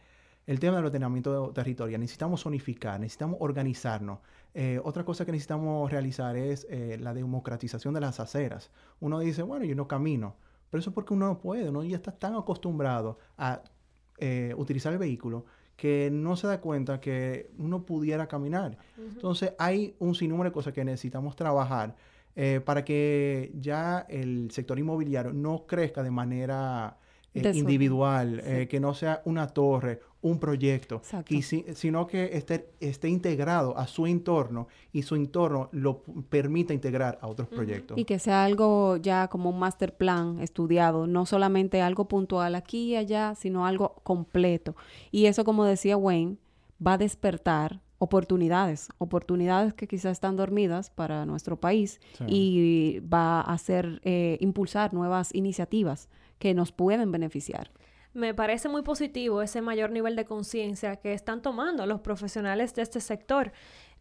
el 0.52 0.61
tema 0.61 0.76
del 0.76 0.87
ordenamiento 0.87 1.50
territorial. 1.52 1.99
Necesitamos 2.00 2.42
zonificar, 2.42 3.00
necesitamos 3.00 3.38
organizarnos. 3.40 4.18
Eh, 4.52 4.78
otra 4.85 5.02
cosa 5.02 5.25
que 5.25 5.32
necesitamos 5.32 5.90
realizar 5.90 6.37
es 6.37 6.66
eh, 6.68 6.99
la 7.00 7.14
democratización 7.14 7.94
de 7.94 8.00
las 8.00 8.21
aceras. 8.21 8.71
Uno 9.00 9.18
dice, 9.21 9.42
bueno, 9.42 9.64
yo 9.64 9.75
no 9.75 9.88
camino, 9.88 10.37
pero 10.68 10.80
eso 10.80 10.90
es 10.90 10.94
porque 10.94 11.14
uno 11.14 11.26
no 11.26 11.38
puede, 11.38 11.71
uno 11.71 11.82
ya 11.85 11.97
está 11.97 12.12
tan 12.12 12.35
acostumbrado 12.35 13.18
a 13.38 13.62
eh, 14.18 14.54
utilizar 14.59 14.92
el 14.92 14.99
vehículo 14.99 15.47
que 15.75 16.11
no 16.12 16.37
se 16.37 16.47
da 16.47 16.61
cuenta 16.61 17.00
que 17.00 17.50
uno 17.56 17.87
pudiera 17.87 18.28
caminar. 18.28 18.76
Entonces 18.99 19.54
hay 19.59 19.97
un 20.00 20.14
sinnúmero 20.14 20.50
de 20.50 20.52
cosas 20.52 20.75
que 20.75 20.85
necesitamos 20.85 21.35
trabajar 21.35 21.97
para 22.64 22.85
que 22.85 23.52
ya 23.59 24.06
el 24.09 24.50
sector 24.50 24.78
inmobiliario 24.78 25.32
no 25.32 25.66
crezca 25.66 26.02
de 26.02 26.11
manera 26.11 26.99
individual, 27.35 28.43
que 28.69 28.81
no 28.81 28.95
sea 28.95 29.23
una 29.25 29.47
torre 29.49 30.01
un 30.23 30.39
proyecto, 30.39 31.03
sino 31.75 32.07
que 32.07 32.37
esté, 32.37 32.71
esté 32.81 33.09
integrado 33.09 33.77
a 33.77 33.89
su 33.89 34.07
entorno 34.07 34.69
y 34.93 35.03
su 35.03 35.17
entorno 35.17 35.69
lo 35.73 36.03
permita 36.31 36.73
integrar 36.73 37.19
a 37.21 37.27
otros 37.27 37.49
proyectos. 37.49 37.99
Y 37.99 38.05
que 38.05 38.21
sea 38.21 38.45
algo 38.45 38.97
ya 38.97 39.29
como 39.29 39.51
un 39.51 39.59
master 39.59 39.97
plan 39.97 40.39
estudiado, 40.41 41.09
no 41.09 41.27
solamente 41.27 41.83
algo 41.83 42.07
puntual 42.07 42.55
aquí 42.55 42.93
y 42.93 42.97
allá, 42.97 43.35
sino 43.35 43.67
algo 43.67 43.97
completo. 44.05 44.77
Y 45.11 45.27
eso, 45.27 45.45
como 45.45 45.65
decía 45.65 45.97
Wayne, 45.97 46.37
va 46.85 46.95
a 46.95 46.99
despertar 46.99 47.81
oportunidades, 47.99 48.89
oportunidades 48.99 49.75
que 49.75 49.89
quizás 49.89 50.12
están 50.12 50.37
dormidas 50.37 50.91
para 50.91 51.27
nuestro 51.27 51.57
país 51.57 52.01
y 52.29 53.01
va 53.01 53.41
a 53.41 53.53
hacer, 53.53 54.01
eh, 54.05 54.39
impulsar 54.41 54.95
nuevas 54.95 55.35
iniciativas 55.35 56.09
que 56.42 56.54
nos 56.54 56.72
pueden 56.72 57.12
beneficiar 57.12 57.70
me 58.14 58.34
parece 58.34 58.68
muy 58.68 58.82
positivo 58.82 59.42
ese 59.42 59.62
mayor 59.62 59.90
nivel 59.90 60.16
de 60.16 60.25
conciencia 60.25 60.96
que 60.96 61.12
están 61.12 61.40
tomando 61.42 61.87
los 61.87 62.00
profesionales 62.00 62.75
de 62.75 62.82
este 62.82 63.00
sector. 63.00 63.52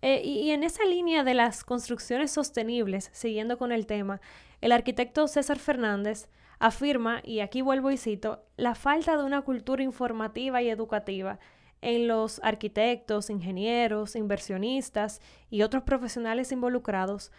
Eh, 0.02 0.22
y, 0.24 0.52
en 0.52 0.64
esa 0.64 0.84
línea 0.84 1.24
de 1.24 1.34
las 1.34 1.64
construcciones 1.64 2.32
sostenibles, 2.32 3.10
siguiendo 3.14 3.58
con 3.58 3.72
el 3.72 3.86
tema, 3.86 4.20
el 4.60 4.72
arquitecto 4.72 5.28
César 5.28 5.60
Fernández 5.60 6.28
afirma, 6.60 7.22
y 7.24 7.40
aquí 7.40 7.62
vuelvo 7.62 7.92
y 7.92 7.98
cito, 7.98 8.44
la 8.58 8.76
falta 8.76 9.16
de 9.16 9.24
una 9.24 9.44
cultura 9.44 9.84
informativa 9.84 10.62
y 10.62 10.70
educativa 10.70 11.40
en 11.82 12.08
los 12.08 12.40
arquitectos, 12.44 13.30
ingenieros, 13.30 14.16
inversionistas 14.16 15.22
y 15.50 15.62
otros 15.62 15.84
profesionales 15.84 16.52
involucrados 16.52 17.32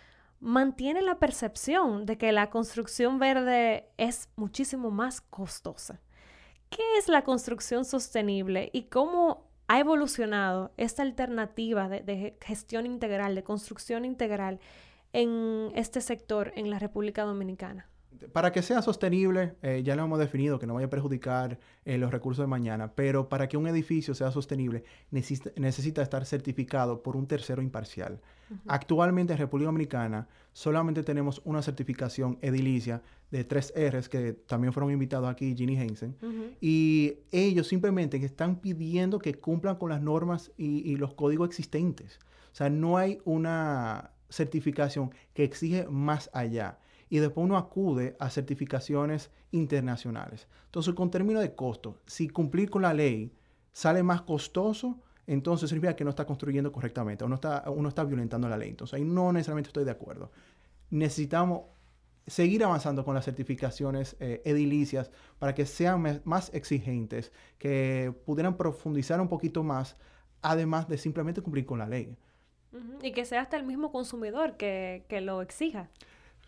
mantiene 0.42 1.02
la 1.02 1.20
percepción 1.20 2.04
de 2.04 2.18
que 2.18 2.32
la 2.32 2.50
construcción 2.50 3.20
verde 3.20 3.88
es 3.96 4.28
muchísimo 4.34 4.90
más 4.90 5.20
costosa. 5.20 6.00
¿Qué 6.68 6.82
es 6.98 7.08
la 7.08 7.22
construcción 7.22 7.84
sostenible 7.84 8.68
y 8.72 8.84
cómo 8.84 9.46
ha 9.68 9.78
evolucionado 9.78 10.72
esta 10.76 11.02
alternativa 11.02 11.88
de, 11.88 12.36
gestión 12.40 12.86
integral, 12.86 13.36
de 13.36 13.44
construcción 13.44 14.04
integral 14.04 14.58
en 15.12 15.70
este 15.76 16.00
sector 16.00 16.52
en 16.56 16.70
la 16.70 16.80
República 16.80 17.22
Dominicana? 17.22 17.88
Para 18.32 18.52
que 18.52 18.62
sea 18.62 18.82
sostenible, 18.82 19.54
eh, 19.62 19.82
ya 19.84 19.96
lo 19.96 20.04
hemos 20.04 20.18
definido, 20.18 20.58
que 20.58 20.66
no 20.66 20.74
vaya 20.74 20.86
a 20.86 20.90
perjudicar 20.90 21.58
eh, 21.84 21.98
los 21.98 22.10
recursos 22.10 22.42
de 22.42 22.46
mañana, 22.46 22.92
pero 22.94 23.28
para 23.28 23.48
que 23.48 23.56
un 23.56 23.66
edificio 23.66 24.14
sea 24.14 24.30
sostenible 24.30 24.84
necesita, 25.10 26.02
estar 26.02 26.24
certificado 26.24 27.02
por 27.02 27.16
un 27.16 27.26
tercero 27.26 27.62
imparcial. 27.62 28.20
Actualmente 28.66 29.32
en 29.32 29.38
República 29.38 29.66
Dominicana 29.66 30.28
solamente 30.52 31.02
tenemos 31.02 31.40
una 31.44 31.62
certificación 31.62 32.38
edilicia 32.42 33.00
de 33.30 33.44
tres 33.44 33.72
R's 33.74 34.10
que 34.10 34.34
también 34.34 34.74
fueron 34.74 34.92
invitados 34.92 35.30
aquí, 35.30 35.54
Ginny 35.56 35.78
Hensen, 35.78 36.14
y 36.60 37.14
ellos 37.30 37.66
simplemente 37.66 38.18
están 38.18 38.56
pidiendo 38.56 39.18
que 39.18 39.34
cumplan 39.34 39.76
con 39.76 39.88
las 39.88 40.02
normas 40.02 40.52
y 40.58 40.96
los 40.96 41.14
códigos 41.14 41.48
existentes. 41.48 42.18
O 42.52 42.54
sea, 42.54 42.68
no 42.68 42.98
hay 42.98 43.18
una 43.24 44.10
certificación 44.28 45.14
que 45.34 45.44
exige 45.44 45.86
más 45.88 46.28
allá 46.32 46.78
y 47.12 47.18
después 47.18 47.44
uno 47.44 47.58
acude 47.58 48.16
a 48.18 48.30
certificaciones 48.30 49.30
internacionales. 49.50 50.48
Entonces, 50.64 50.94
con 50.94 51.10
término 51.10 51.40
de 51.40 51.54
costo, 51.54 51.98
si 52.06 52.30
cumplir 52.30 52.70
con 52.70 52.80
la 52.80 52.94
ley 52.94 53.30
sale 53.70 54.02
más 54.02 54.22
costoso, 54.22 54.98
entonces 55.26 55.68
significa 55.68 55.94
que 55.94 56.04
no 56.04 56.10
está 56.10 56.24
construyendo 56.24 56.72
correctamente, 56.72 57.22
uno 57.22 57.34
está, 57.34 57.64
uno 57.68 57.90
está 57.90 58.04
violentando 58.04 58.48
la 58.48 58.56
ley. 58.56 58.70
Entonces, 58.70 58.94
ahí 58.94 59.04
no 59.04 59.30
necesariamente 59.30 59.68
estoy 59.68 59.84
de 59.84 59.90
acuerdo. 59.90 60.30
Necesitamos 60.88 61.64
seguir 62.26 62.64
avanzando 62.64 63.04
con 63.04 63.14
las 63.14 63.26
certificaciones 63.26 64.16
eh, 64.18 64.40
edilicias 64.46 65.10
para 65.38 65.54
que 65.54 65.66
sean 65.66 66.22
más 66.24 66.50
exigentes, 66.54 67.30
que 67.58 68.14
pudieran 68.24 68.56
profundizar 68.56 69.20
un 69.20 69.28
poquito 69.28 69.62
más, 69.62 69.98
además 70.40 70.88
de 70.88 70.96
simplemente 70.96 71.42
cumplir 71.42 71.66
con 71.66 71.78
la 71.78 71.86
ley. 71.86 72.16
Y 73.02 73.12
que 73.12 73.26
sea 73.26 73.42
hasta 73.42 73.58
el 73.58 73.64
mismo 73.64 73.92
consumidor 73.92 74.56
que, 74.56 75.04
que 75.08 75.20
lo 75.20 75.42
exija. 75.42 75.90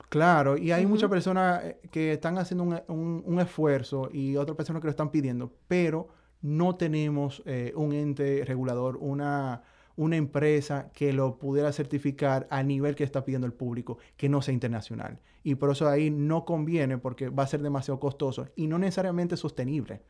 Claro, 0.08 0.56
y 0.56 0.72
hay 0.72 0.86
muchas 0.86 1.10
personas 1.10 1.64
eh, 1.64 1.80
que 1.90 2.12
están 2.12 2.38
haciendo 2.38 2.64
un, 2.88 3.40
esfuerzo 3.40 4.08
y 4.12 4.36
otras 4.36 4.56
personas 4.56 4.80
que 4.80 4.86
lo 4.86 4.90
están 4.90 5.10
pidiendo, 5.10 5.52
pero 5.66 6.08
no 6.42 6.76
tenemos 6.76 7.42
eh, 7.46 7.72
un 7.74 7.92
ente 7.92 8.44
regulador, 8.44 8.96
una, 8.98 9.62
una 9.96 10.16
empresa 10.16 10.90
que 10.92 11.12
lo 11.12 11.38
pudiera 11.38 11.72
certificar 11.72 12.46
a 12.50 12.62
nivel 12.62 12.94
que 12.94 13.04
está 13.04 13.24
pidiendo 13.24 13.46
el 13.46 13.52
público, 13.52 13.98
que 14.16 14.28
no 14.28 14.42
sea 14.42 14.54
internacional. 14.54 15.20
Y 15.42 15.56
por 15.56 15.70
eso 15.70 15.88
ahí 15.88 16.10
no 16.10 16.44
conviene 16.44 16.98
porque 16.98 17.28
va 17.28 17.44
a 17.44 17.46
ser 17.46 17.62
demasiado 17.62 18.00
costoso 18.00 18.48
y 18.56 18.66
no 18.66 18.78
necesariamente 18.78 19.36
sostenible. 19.36 20.02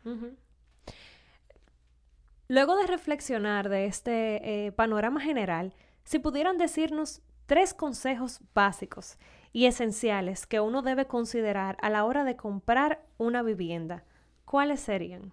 Luego 2.49 2.77
de 2.77 2.87
reflexionar 2.87 3.69
de 3.69 3.87
este 3.87 4.67
eh, 4.67 4.73
panorama 4.73 5.21
general, 5.21 5.75
si 6.05 6.19
pudieran 6.19 6.59
decirnos 6.59 7.23
tres 7.47 7.75
consejos 7.75 8.41
básicos 8.55 9.19
y 9.53 9.67
esenciales 9.67 10.47
que 10.47 10.61
uno 10.61 10.83
debe 10.83 11.07
considerar 11.07 11.77
a 11.81 11.91
la 11.91 12.05
hora 12.05 12.25
de 12.25 12.37
comprar 12.37 13.05
una 13.19 13.43
vivienda, 13.43 14.05
¿cuáles 14.45 14.81
serían? 14.81 15.33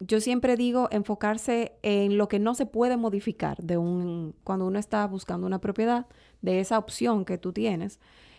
Yo 0.00 0.20
siempre 0.20 0.56
digo 0.56 0.88
enfocarse 0.90 1.78
en 1.82 2.18
lo 2.18 2.28
que 2.28 2.38
no 2.38 2.54
se 2.54 2.66
puede 2.66 2.96
modificar 2.96 3.56
de 3.62 3.78
un 3.78 4.34
cuando 4.44 4.66
uno 4.66 4.78
está 4.78 5.06
buscando 5.06 5.46
una 5.46 5.60
propiedad, 5.60 6.06
de 6.42 6.60
esa 6.60 6.78
opción 6.78 7.24
que 7.24 7.38
tú 7.38 7.52
tienes, 7.52 7.98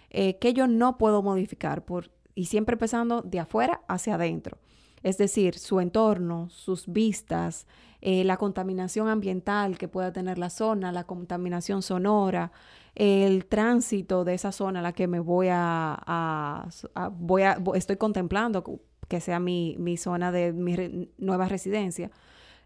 eh, 0.10 0.38
que 0.38 0.54
yo 0.54 0.68
no 0.68 0.98
puedo 0.98 1.24
modificar 1.24 1.84
por, 1.84 2.12
y 2.36 2.46
siempre 2.46 2.74
empezando 2.74 3.22
de 3.24 3.40
afuera 3.40 3.82
hacia 3.88 4.16
adentro. 4.16 4.60
Es 5.08 5.18
decir, 5.18 5.58
su 5.58 5.80
entorno, 5.80 6.50
sus 6.50 6.86
vistas, 6.86 7.66
eh, 8.02 8.26
la 8.26 8.36
contaminación 8.36 9.08
ambiental 9.08 9.78
que 9.78 9.88
pueda 9.88 10.12
tener 10.12 10.38
la 10.38 10.50
zona, 10.50 10.92
la 10.92 11.06
contaminación 11.06 11.82
sonora, 11.82 12.52
el 12.94 13.46
tránsito 13.46 14.26
de 14.26 14.34
esa 14.34 14.52
zona 14.52 14.80
a 14.80 14.82
la 14.82 14.92
que 14.92 15.08
me 15.08 15.22
voy 15.22 15.48
a, 15.50 16.68
voy 17.14 17.44
a 17.44 17.58
estoy 17.76 17.96
contemplando 17.96 18.82
que 19.08 19.22
sea 19.22 19.40
mi, 19.40 19.78
mi 19.80 19.96
zona 19.96 20.34
de 20.34 20.52
mi 20.52 21.10
nueva 21.18 21.48
residencia, 21.48 22.12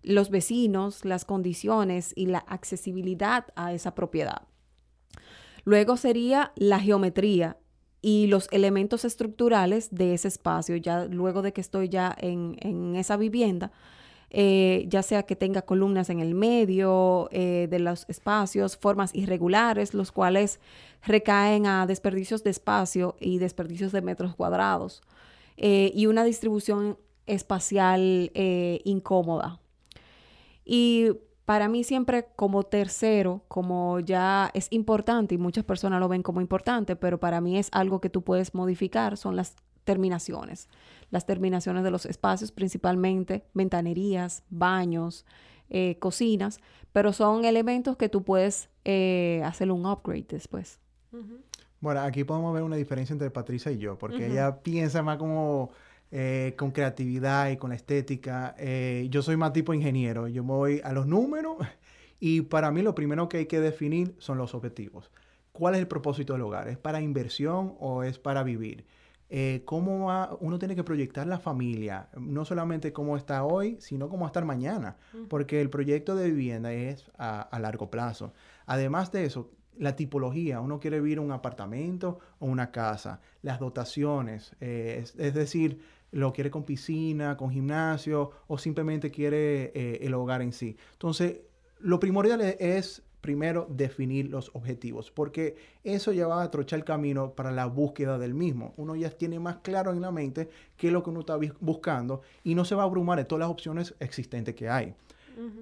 los 0.01 0.31
vecinos, 0.31 1.05
las 1.05 1.25
condiciones 1.25 2.11
y 2.15 2.25
la 2.25 2.39
accesibilidad 2.39 3.45
a 3.55 3.71
esa 3.71 3.93
propiedad. 3.93 4.47
Luego 5.63 5.95
sería 5.95 6.53
la 6.55 6.79
geometría 6.79 7.57
y 8.01 8.27
los 8.27 8.47
elementos 8.51 9.05
estructurales 9.05 9.93
de 9.93 10.13
ese 10.13 10.27
espacio, 10.27 10.75
ya 10.75 11.05
luego 11.05 11.41
de 11.41 11.53
que 11.53 11.61
estoy 11.61 11.89
ya 11.89 12.15
en, 12.19 12.57
en 12.61 12.95
esa 12.95 13.17
vivienda, 13.17 13.71
eh, 14.33 14.85
ya 14.87 15.03
sea 15.03 15.23
que 15.23 15.35
tenga 15.35 15.61
columnas 15.61 16.09
en 16.09 16.21
el 16.21 16.35
medio 16.35 17.27
eh, 17.31 17.67
de 17.69 17.79
los 17.79 18.05
espacios, 18.07 18.77
formas 18.77 19.13
irregulares, 19.13 19.93
los 19.93 20.13
cuales 20.13 20.61
recaen 21.03 21.65
a 21.65 21.85
desperdicios 21.85 22.41
de 22.41 22.51
espacio 22.51 23.17
y 23.19 23.39
desperdicios 23.39 23.91
de 23.91 24.01
metros 24.01 24.33
cuadrados, 24.33 25.01
eh, 25.57 25.91
y 25.93 26.05
una 26.05 26.23
distribución 26.23 26.97
espacial 27.27 28.31
incómoda. 28.83 29.59
Y 30.63 31.09
para 31.45 31.67
mí 31.67 31.83
siempre 31.83 32.27
como 32.35 32.63
tercero, 32.63 33.43
como 33.47 33.99
ya 33.99 34.51
es 34.53 34.67
importante 34.71 35.35
y 35.35 35.37
muchas 35.37 35.63
personas 35.63 35.99
lo 35.99 36.07
ven 36.07 36.23
como 36.23 36.41
importante, 36.41 36.95
pero 36.95 37.19
para 37.19 37.41
mí 37.41 37.57
es 37.57 37.69
algo 37.71 37.99
que 37.99 38.09
tú 38.09 38.21
puedes 38.21 38.53
modificar, 38.53 39.17
son 39.17 39.35
las 39.35 39.55
terminaciones. 39.83 40.69
Las 41.09 41.25
terminaciones 41.25 41.83
de 41.83 41.91
los 41.91 42.05
espacios, 42.05 42.51
principalmente 42.51 43.43
ventanerías, 43.53 44.43
baños, 44.49 45.25
eh, 45.69 45.97
cocinas, 45.99 46.59
pero 46.93 47.13
son 47.13 47.45
elementos 47.45 47.97
que 47.97 48.09
tú 48.09 48.23
puedes 48.23 48.69
eh, 48.85 49.41
hacer 49.43 49.71
un 49.71 49.85
upgrade 49.85 50.27
después. 50.29 50.79
Bueno, 51.79 52.01
aquí 52.01 52.23
podemos 52.23 52.53
ver 52.53 52.63
una 52.63 52.75
diferencia 52.75 53.13
entre 53.13 53.31
Patricia 53.31 53.71
y 53.71 53.77
yo, 53.77 53.97
porque 53.97 54.27
ella 54.27 54.61
piensa 54.61 55.01
más 55.01 55.17
como 55.17 55.71
eh, 56.11 56.53
con 56.57 56.71
creatividad 56.71 57.49
y 57.49 57.57
con 57.57 57.69
la 57.69 57.75
estética. 57.75 58.55
yo 59.09 59.21
soy 59.21 59.37
más 59.37 59.53
tipo 59.53 59.73
ingeniero, 59.73 60.27
yo 60.27 60.43
me 60.43 60.53
voy 60.53 60.81
a 60.83 60.93
los 60.93 61.07
números 61.07 61.57
Y 62.21 62.41
para 62.41 62.69
mí 62.69 62.83
lo 62.83 62.93
primero 62.93 63.27
que 63.27 63.37
hay 63.37 63.45
que 63.47 63.59
definir 63.59 64.15
son 64.19 64.37
los 64.37 64.53
objetivos. 64.53 65.09
¿Cuál 65.51 65.73
es 65.73 65.81
el 65.81 65.87
propósito 65.87 66.33
del 66.33 66.43
hogar? 66.43 66.67
¿Es 66.67 66.77
para 66.77 67.01
inversión 67.01 67.75
o 67.79 68.03
es 68.03 68.19
para 68.19 68.43
vivir? 68.43 68.85
Eh, 69.27 69.63
cómo 69.65 70.37
uno 70.39 70.59
tiene 70.59 70.75
que 70.75 70.83
proyectar 70.83 71.25
la 71.25 71.39
familia, 71.39 72.09
no 72.15 72.45
solamente 72.45 72.93
cómo 72.93 73.17
está 73.17 73.43
hoy, 73.43 73.77
sino 73.79 74.07
cómo 74.07 74.21
va 74.21 74.27
a 74.27 74.31
estar 74.31 74.45
mañana, 74.45 74.97
porque 75.29 75.61
el 75.61 75.69
proyecto 75.69 76.15
de 76.15 76.29
vivienda 76.29 76.71
es 76.73 77.09
a, 77.17 77.57
largo 77.59 77.89
plazo. 77.89 78.33
Además 78.67 79.11
de 79.11 79.25
eso, 79.25 79.49
la 79.77 79.95
tipología, 79.95 80.59
uno 80.59 80.79
quiere 80.79 80.99
vivir 80.99 81.19
un 81.19 81.31
apartamento 81.31 82.19
o 82.39 82.45
una 82.45 82.71
casa, 82.71 83.21
las 83.41 83.59
dotaciones, 83.59 84.55
eh, 84.59 85.05
es, 85.17 85.33
decir, 85.33 85.81
lo 86.11 86.33
quiere 86.33 86.51
con 86.51 86.63
piscina, 86.63 87.37
con 87.37 87.49
gimnasio 87.49 88.31
o 88.47 88.57
simplemente 88.57 89.11
quiere 89.11 89.71
eh, 89.73 89.99
el 90.01 90.13
hogar 90.13 90.41
en 90.41 90.51
sí. 90.51 90.77
Entonces, 90.93 91.39
lo 91.79 91.99
primordial 91.99 92.41
es 92.41 93.03
primero 93.21 93.67
definir 93.69 94.29
los 94.29 94.49
objetivos, 94.53 95.11
porque 95.11 95.55
eso 95.83 96.11
ya 96.11 96.27
va 96.27 96.41
a 96.41 96.51
trochar 96.51 96.79
el 96.79 96.85
camino 96.85 97.33
para 97.33 97.51
la 97.51 97.67
búsqueda 97.67 98.17
del 98.17 98.33
mismo. 98.33 98.73
Uno 98.77 98.95
ya 98.95 99.09
tiene 99.11 99.39
más 99.39 99.57
claro 99.57 99.93
en 99.93 100.01
la 100.01 100.11
mente 100.11 100.49
qué 100.75 100.87
es 100.87 100.93
lo 100.93 101.03
que 101.03 101.11
uno 101.11 101.21
está 101.21 101.37
buscando 101.59 102.21
y 102.43 102.55
no 102.55 102.65
se 102.65 102.75
va 102.75 102.83
a 102.83 102.85
abrumar 102.85 103.17
de 103.19 103.25
todas 103.25 103.41
las 103.41 103.49
opciones 103.49 103.95
existentes 103.99 104.55
que 104.55 104.69
hay. 104.69 104.95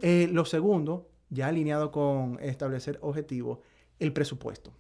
Eh, 0.01 0.27
lo 0.32 0.46
segundo, 0.46 1.08
ya 1.29 1.48
alineado 1.48 1.91
con 1.91 2.39
establecer 2.41 2.98
objetivos, 3.01 3.60
el 4.00 4.13
presupuesto. 4.13 4.72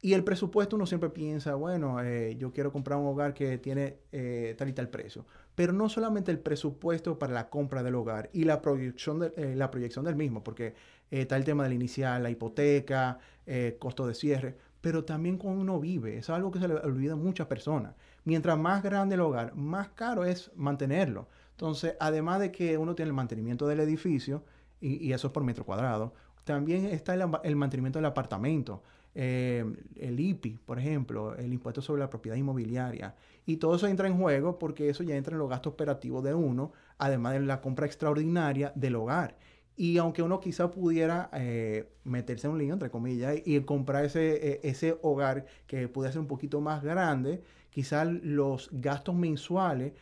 Y 0.00 0.14
el 0.14 0.22
presupuesto 0.22 0.76
uno 0.76 0.86
siempre 0.86 1.10
piensa, 1.10 1.54
bueno, 1.56 2.00
eh, 2.02 2.36
yo 2.38 2.52
quiero 2.52 2.72
comprar 2.72 2.98
un 2.98 3.06
hogar 3.06 3.34
que 3.34 3.58
tiene 3.58 3.98
eh, 4.12 4.54
tal 4.56 4.68
y 4.68 4.72
tal 4.72 4.88
precio. 4.88 5.26
Pero 5.54 5.72
no 5.72 5.88
solamente 5.88 6.30
el 6.30 6.38
presupuesto 6.38 7.18
para 7.18 7.32
la 7.32 7.50
compra 7.50 7.82
del 7.82 7.96
hogar 7.96 8.30
y 8.32 8.44
la 8.44 8.62
proyección, 8.62 9.18
de, 9.18 9.56
la 9.56 9.72
proyección 9.72 10.04
del 10.04 10.14
mismo, 10.14 10.44
porque 10.44 10.74
eh, 11.10 11.22
está 11.22 11.36
el 11.36 11.44
tema 11.44 11.64
del 11.64 11.72
inicial, 11.72 12.22
la 12.22 12.30
hipoteca, 12.30 13.18
eh, 13.46 13.76
costo 13.78 14.06
de 14.06 14.14
cierre, 14.14 14.56
pero 14.80 15.04
también 15.04 15.38
cuando 15.38 15.60
uno 15.60 15.80
vive. 15.80 16.18
Es 16.18 16.30
algo 16.30 16.50
que 16.50 16.60
se 16.60 16.68
le 16.68 16.74
olvida 16.74 17.14
a 17.14 17.16
muchas 17.16 17.46
personas. 17.46 17.94
Mientras 18.24 18.58
más 18.58 18.82
grande 18.82 19.14
el 19.14 19.20
hogar, 19.20 19.54
más 19.54 19.88
caro 19.90 20.24
es 20.24 20.50
mantenerlo. 20.54 21.28
Entonces, 21.52 21.96
además 21.98 22.40
de 22.40 22.52
que 22.52 22.78
uno 22.78 22.94
tiene 22.94 23.08
el 23.08 23.14
mantenimiento 23.14 23.66
del 23.66 23.80
edificio, 23.80 24.44
y, 24.80 25.12
eso 25.12 25.26
es 25.28 25.32
por 25.32 25.42
metro 25.42 25.64
cuadrado, 25.64 26.14
también 26.44 26.86
está 26.86 27.14
el, 27.14 27.56
mantenimiento 27.56 27.98
del 27.98 28.06
apartamento, 28.06 28.82
eh, 29.14 29.64
el 29.96 30.20
IPI, 30.20 30.58
por 30.64 30.78
ejemplo, 30.78 31.34
el 31.36 31.52
impuesto 31.52 31.82
sobre 31.82 32.00
la 32.00 32.10
propiedad 32.10 32.36
inmobiliaria. 32.36 33.14
Y 33.46 33.56
todo 33.56 33.76
eso 33.76 33.86
entra 33.86 34.08
en 34.08 34.18
juego 34.18 34.58
porque 34.58 34.88
eso 34.88 35.02
ya 35.02 35.16
entra 35.16 35.34
en 35.34 35.38
los 35.38 35.48
gastos 35.48 35.72
operativos 35.72 36.22
de 36.22 36.34
uno, 36.34 36.72
además 36.98 37.34
de 37.34 37.40
la 37.40 37.60
compra 37.60 37.86
extraordinaria 37.86 38.72
del 38.74 38.96
hogar. 38.96 39.36
Y 39.76 39.98
aunque 39.98 40.22
uno 40.22 40.40
quizá 40.40 40.70
pudiera 40.70 41.30
eh, 41.32 41.88
meterse 42.04 42.48
en 42.48 42.54
un 42.54 42.58
lío, 42.58 42.72
entre 42.72 42.90
comillas, 42.90 43.36
y, 43.44 43.60
comprar 43.60 44.04
ese, 44.04 44.54
e, 44.54 44.60
ese 44.64 44.98
hogar 45.02 45.46
que 45.66 45.86
pudiera 45.88 46.12
ser 46.12 46.20
un 46.20 46.26
poquito 46.26 46.60
más 46.60 46.82
grande, 46.82 47.42
quizá 47.70 48.04
los 48.04 48.70
gastos 48.72 49.14
mensuales 49.14 49.92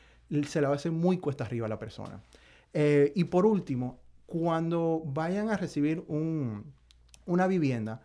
se 0.46 0.60
le 0.60 0.66
va 0.66 0.72
a 0.72 0.76
hacer 0.76 0.92
muy 0.92 1.18
cuesta 1.18 1.44
arriba 1.44 1.66
a 1.66 1.68
la 1.68 1.78
persona. 1.78 2.22
Eh, 2.72 3.12
y 3.14 3.24
por 3.24 3.46
último, 3.46 4.00
cuando 4.26 5.02
vayan 5.04 5.50
a 5.50 5.56
recibir 5.56 6.04
una 6.08 7.46
vivienda, 7.46 8.02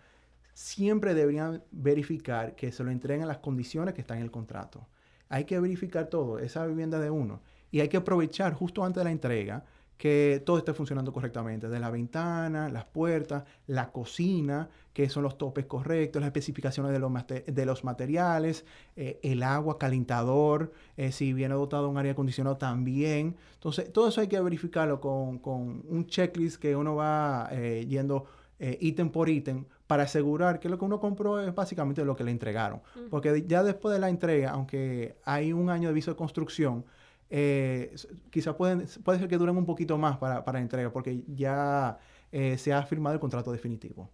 siempre 0.54 1.14
deberían 1.14 1.64
verificar 1.72 2.56
que 2.56 2.72
se 2.72 2.84
lo 2.84 2.92
entreguen 2.92 3.24
en 3.24 3.28
las 3.28 3.38
condiciones 3.38 3.94
que 3.94 4.02
están 4.02 4.18
en 4.18 4.24
el 4.24 4.32
contrato. 4.32 4.88
Hay 5.30 5.46
que 5.46 5.60
verificar 5.60 6.08
todo, 6.08 6.40
esa 6.40 6.66
vivienda 6.66 7.00
de 7.00 7.10
uno. 7.10 7.42
Y 7.72 7.80
hay 7.80 7.88
que 7.88 7.98
aprovechar 7.98 8.54
justo 8.54 8.84
antes 8.84 9.00
de 9.00 9.06
la 9.06 9.12
entrega 9.12 9.64
que 10.02 10.42
todo 10.44 10.58
esté 10.58 10.74
funcionando 10.74 11.14
correctamente, 11.14 11.70
de 11.70 11.80
la 11.80 11.92
ventana, 11.92 12.70
las 12.70 12.86
puertas, 12.86 13.44
la 13.68 13.92
cocina, 13.92 14.68
que 14.94 15.08
son 15.10 15.22
los 15.22 15.38
topes 15.38 15.68
correctos, 15.68 16.20
las 16.20 16.30
especificaciones 16.30 16.92
de 16.92 16.98
los, 16.98 17.12
de 17.46 17.66
los 17.68 17.84
materiales, 17.84 18.66
eh, 18.96 19.20
el 19.22 19.44
agua, 19.44 19.78
calentador, 19.78 20.74
eh, 20.98 21.12
si 21.12 21.34
viene 21.34 21.54
dotado 21.54 21.88
un 21.88 22.00
aire 22.00 22.10
acondicionado 22.10 22.58
también. 22.58 23.36
Entonces, 23.54 23.94
todo 23.94 24.08
eso 24.08 24.22
hay 24.22 24.28
que 24.28 24.40
verificarlo 24.42 25.00
con, 25.00 25.40
un 25.46 26.08
checklist 26.08 26.60
que 26.60 26.76
uno 26.76 26.96
va 26.96 27.50
eh, 27.52 27.86
yendo 27.88 28.26
ítem 28.60 29.12
por 29.12 29.30
ítem 29.30 29.66
para 29.92 30.04
asegurar 30.04 30.62
que 30.62 30.70
lo 30.70 30.80
que 30.80 30.86
uno 30.86 31.02
compró 31.02 31.42
es 31.42 31.54
básicamente 31.54 32.06
lo 32.06 32.16
que 32.16 32.24
le 32.24 32.32
entregaron. 32.32 32.82
Porque 33.10 33.44
ya 33.46 33.62
después 33.62 33.94
de 33.94 34.00
la 34.00 34.08
entrega, 34.08 34.52
aunque 34.52 35.18
hay 35.26 35.52
un 35.52 35.70
año 35.70 35.90
de 35.90 35.94
viso 35.94 36.12
de 36.12 36.16
construcción, 36.16 36.86
eh, 37.30 37.94
quizás 38.30 38.56
puede 38.56 38.88
ser 38.88 39.28
que 39.28 39.38
duren 39.38 39.58
un 39.58 39.66
poquito 39.66 39.98
más 39.98 40.18
para, 40.18 40.46
para 40.46 40.62
entrega, 40.62 40.94
porque 40.94 41.26
ya 41.28 42.00
eh, 42.32 42.58
se 42.58 42.72
ha 42.72 42.82
firmado 42.84 43.16
el 43.16 43.20
contrato 43.20 43.52
definitivo. 43.52 44.10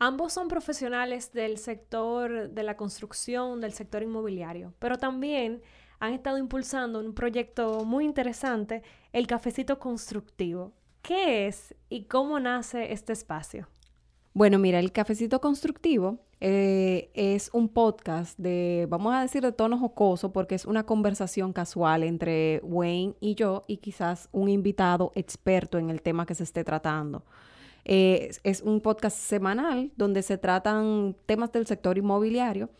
Ambos 0.00 0.32
son 0.32 0.48
profesionales 0.48 1.32
del 1.32 1.58
sector 1.58 2.50
de 2.50 2.62
la 2.64 2.76
construcción, 2.76 3.60
del 3.60 3.72
sector 3.72 4.02
inmobiliario, 4.02 4.74
pero 4.80 4.98
también 4.98 5.62
han 6.00 6.14
estado 6.14 6.36
impulsando 6.36 6.98
un 6.98 7.14
proyecto 7.14 7.84
muy 7.84 8.04
interesante, 8.04 8.82
el 9.12 9.28
Cafecito 9.28 9.78
Constructivo. 9.78 10.72
¿Qué 11.00 11.46
es 11.46 11.76
y 11.88 12.06
cómo 12.06 12.40
nace 12.40 12.92
este 12.92 13.12
espacio? 13.12 13.68
Bueno, 14.38 14.60
mira, 14.60 14.78
el 14.78 14.92
Cafecito 14.92 15.40
Constructivo 15.40 16.20
eh, 16.40 17.10
es 17.14 17.50
un 17.52 17.68
podcast 17.68 18.38
de, 18.38 18.86
vamos 18.88 19.12
a 19.12 19.22
decir, 19.22 19.42
de 19.42 19.50
tono 19.50 19.76
jocoso, 19.76 20.32
porque 20.32 20.54
es 20.54 20.64
una 20.64 20.86
conversación 20.86 21.52
casual 21.52 22.04
entre 22.04 22.60
Wayne 22.62 23.16
y 23.18 23.34
yo 23.34 23.64
y 23.66 23.78
quizás 23.78 24.28
un 24.30 24.48
invitado 24.48 25.10
experto 25.16 25.76
en 25.76 25.90
el 25.90 26.02
tema 26.02 26.24
que 26.24 26.36
se 26.36 26.44
esté 26.44 26.62
tratando. 26.62 27.24
Eh, 27.84 28.30
es 28.44 28.62
un 28.62 28.80
podcast 28.80 29.16
semanal 29.16 29.90
donde 29.96 30.22
se 30.22 30.38
tratan 30.38 31.16
temas 31.26 31.50
del 31.50 31.66
sector 31.66 31.98
inmobiliario 31.98 32.70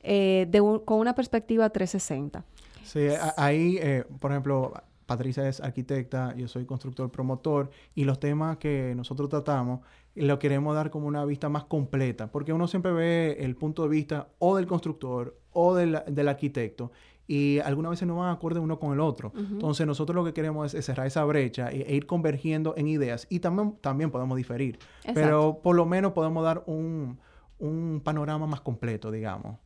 eh, 0.00 0.50
con 0.86 0.98
una 0.98 1.14
perspectiva 1.14 1.68
360. 1.68 2.42
Sí, 2.84 3.08
ahí, 3.36 3.78
por 4.18 4.30
ejemplo, 4.30 4.72
Patricia 5.12 5.46
es 5.46 5.60
arquitecta, 5.60 6.34
yo 6.36 6.48
soy 6.48 6.64
constructor 6.64 7.10
promotor 7.10 7.68
y 7.94 8.04
los 8.04 8.18
temas 8.18 8.56
que 8.56 8.94
nosotros 8.96 9.28
tratamos 9.28 9.80
lo 10.14 10.38
queremos 10.38 10.74
dar 10.74 10.90
como 10.90 11.06
una 11.06 11.22
vista 11.26 11.50
más 11.50 11.64
completa, 11.64 12.32
porque 12.32 12.54
uno 12.54 12.66
siempre 12.66 12.92
ve 12.92 13.36
el 13.40 13.54
punto 13.54 13.82
de 13.82 13.90
vista 13.90 14.28
o 14.38 14.56
del 14.56 14.66
constructor 14.66 15.36
o 15.52 15.74
del, 15.74 16.28
arquitecto 16.28 16.92
y 17.26 17.58
algunas 17.58 17.90
veces 17.90 18.08
no 18.08 18.16
van 18.16 18.30
a 18.30 18.32
acuerdo 18.32 18.62
uno 18.62 18.78
con 18.78 18.94
el 18.94 19.00
otro. 19.00 19.34
Entonces 19.36 19.86
nosotros 19.86 20.16
lo 20.16 20.24
que 20.24 20.32
queremos 20.32 20.72
es, 20.72 20.86
cerrar 20.86 21.06
esa 21.06 21.24
brecha 21.24 21.70
e, 21.70 21.82
e, 21.82 21.94
ir 21.94 22.06
convergiendo 22.06 22.72
en 22.78 22.88
ideas 22.88 23.26
y 23.28 23.40
también, 23.40 23.76
también 23.82 24.10
podemos 24.10 24.38
diferir, 24.38 24.78
pero 25.12 25.60
por 25.62 25.76
lo 25.76 25.84
menos 25.84 26.12
podemos 26.12 26.42
dar 26.42 26.62
un, 26.64 27.18
un 27.62 28.00
panorama 28.02 28.46
más 28.46 28.60
completo, 28.60 29.12
digamos. 29.12 29.56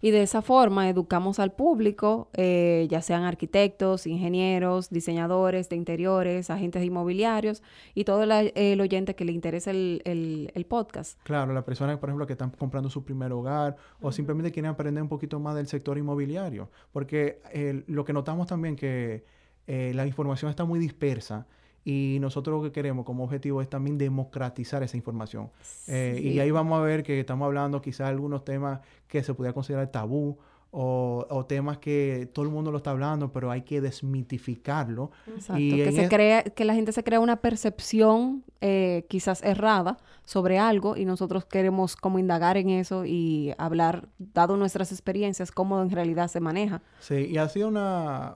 Y 0.00 0.10
de 0.10 0.22
esa 0.22 0.40
forma 0.40 0.88
educamos 0.88 1.38
al 1.38 1.52
público, 1.52 2.30
eh, 2.32 2.86
ya 2.90 3.02
sean 3.02 3.24
arquitectos, 3.24 4.06
ingenieros, 4.06 4.88
diseñadores 4.88 5.68
de 5.68 5.76
interiores, 5.76 6.48
agentes 6.48 6.82
inmobiliarios 6.82 7.62
y 7.94 8.04
todo 8.04 8.22
el, 8.22 8.80
oyente 8.80 9.14
que 9.14 9.26
le 9.26 9.32
interese 9.32 9.70
el, 9.70 10.66
podcast. 10.66 11.20
Claro, 11.24 11.52
las 11.52 11.64
personas, 11.64 11.98
por 11.98 12.08
ejemplo, 12.08 12.26
que 12.26 12.32
están 12.32 12.50
comprando 12.50 12.88
su 12.88 13.04
primer 13.04 13.32
hogar 13.32 13.76
o 14.00 14.10
simplemente 14.12 14.50
quieren 14.50 14.70
aprender 14.70 15.02
un 15.02 15.08
poquito 15.08 15.38
más 15.38 15.54
del 15.54 15.66
sector 15.66 15.98
inmobiliario, 15.98 16.70
porque 16.90 17.42
eh, 17.52 17.84
lo 17.86 18.04
que 18.06 18.14
notamos 18.14 18.46
también 18.46 18.76
que 18.76 19.24
eh, 19.66 19.92
la 19.94 20.06
información 20.06 20.50
está 20.50 20.64
muy 20.64 20.78
dispersa 20.78 21.46
y 21.86 22.18
nosotros 22.20 22.56
lo 22.56 22.62
que 22.64 22.72
queremos 22.72 23.04
como 23.04 23.22
objetivo 23.22 23.62
es 23.62 23.70
también 23.70 23.96
democratizar 23.96 24.82
esa 24.82 24.96
información. 24.96 25.50
Eh, 25.86 26.20
y 26.20 26.40
ahí 26.40 26.50
vamos 26.50 26.80
a 26.80 26.82
ver 26.82 27.04
que 27.04 27.20
estamos 27.20 27.46
hablando 27.46 27.80
quizás 27.80 28.08
algunos 28.08 28.44
temas 28.44 28.80
que 29.06 29.22
se 29.22 29.32
pudiera 29.34 29.54
considerar 29.54 29.86
tabú 29.92 30.36
o, 30.72 31.46
temas 31.48 31.78
que 31.78 32.28
todo 32.34 32.44
el 32.44 32.50
mundo 32.50 32.72
lo 32.72 32.78
está 32.78 32.90
hablando, 32.90 33.30
pero 33.32 33.52
hay 33.52 33.62
que 33.62 33.80
desmitificarlo. 33.80 35.12
Exacto, 35.28 35.62
y 35.62 35.76
que, 35.76 35.92
se 35.92 36.08
crea, 36.08 36.42
que 36.42 36.64
la 36.64 36.74
gente 36.74 36.90
se 36.90 37.04
crea 37.04 37.20
una 37.20 37.36
percepción 37.36 38.42
eh, 38.60 39.06
quizás 39.08 39.44
errada 39.44 39.96
sobre 40.24 40.58
algo 40.58 40.96
y 40.96 41.04
nosotros 41.04 41.44
queremos 41.44 41.94
como 41.94 42.18
indagar 42.18 42.56
en 42.56 42.68
eso 42.68 43.04
y 43.06 43.54
hablar, 43.58 44.08
dado 44.18 44.56
nuestras 44.56 44.90
experiencias, 44.90 45.52
cómo 45.52 45.80
en 45.80 45.90
realidad 45.90 46.26
se 46.26 46.40
maneja. 46.40 46.82
Sí, 46.98 47.28
y 47.30 47.38
ha 47.38 47.48
sido 47.48 47.68
una, 47.68 48.34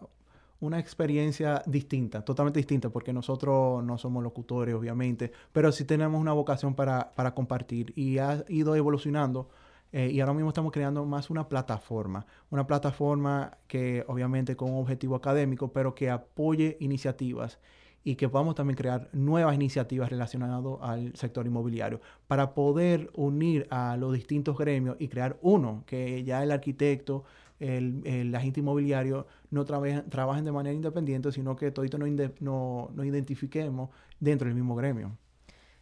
una 0.60 0.78
experiencia 0.78 1.62
distinta, 1.66 2.22
totalmente 2.22 2.58
distinta, 2.60 2.90
porque 2.90 3.12
nosotros 3.12 3.82
no 3.82 3.98
somos 3.98 4.22
locutores, 4.22 4.74
obviamente, 4.74 5.32
pero 5.52 5.72
sí 5.72 5.84
tenemos 5.84 6.20
una 6.20 6.32
vocación 6.32 6.74
para, 6.74 7.12
compartir 7.34 7.92
y 7.96 8.18
ha 8.18 8.44
ido 8.48 8.74
evolucionando. 8.76 9.48
Eh, 9.92 10.10
y 10.12 10.20
ahora 10.20 10.34
mismo 10.34 10.50
estamos 10.50 10.70
creando 10.70 11.04
más 11.04 11.30
una 11.30 11.48
plataforma, 11.48 12.24
una 12.50 12.64
plataforma 12.64 13.58
que 13.66 14.04
obviamente 14.06 14.54
con 14.54 14.70
un 14.70 14.78
objetivo 14.78 15.16
académico, 15.16 15.72
pero 15.72 15.96
que 15.96 16.10
apoye 16.10 16.76
iniciativas 16.78 17.58
y 18.04 18.14
que 18.14 18.28
podamos 18.28 18.54
también 18.54 18.76
crear 18.76 19.08
nuevas 19.12 19.54
iniciativas 19.54 20.08
relacionadas 20.08 20.62
al 20.80 21.14
sector 21.16 21.46
inmobiliario 21.46 22.00
para 22.28 22.54
poder 22.54 23.10
unir 23.14 23.66
a 23.70 23.96
los 23.96 24.14
distintos 24.14 24.56
gremios 24.56 24.96
y 24.98 25.08
crear 25.08 25.38
uno, 25.42 25.82
que 25.86 26.22
ya 26.24 26.42
el 26.42 26.50
arquitecto, 26.52 27.24
el, 27.60 28.34
agente 28.34 28.60
inmobiliario 28.60 29.26
no 29.50 29.64
trabajen 29.64 30.44
de 30.44 30.52
manera 30.52 30.74
independiente, 30.74 31.30
sino 31.30 31.54
que 31.56 31.70
todito 31.70 31.98
nos 31.98 32.08
no, 32.40 32.90
no 32.94 33.04
identifiquemos 33.04 33.90
dentro 34.18 34.46
del 34.46 34.54
mismo 34.54 34.74
gremio. 34.74 35.16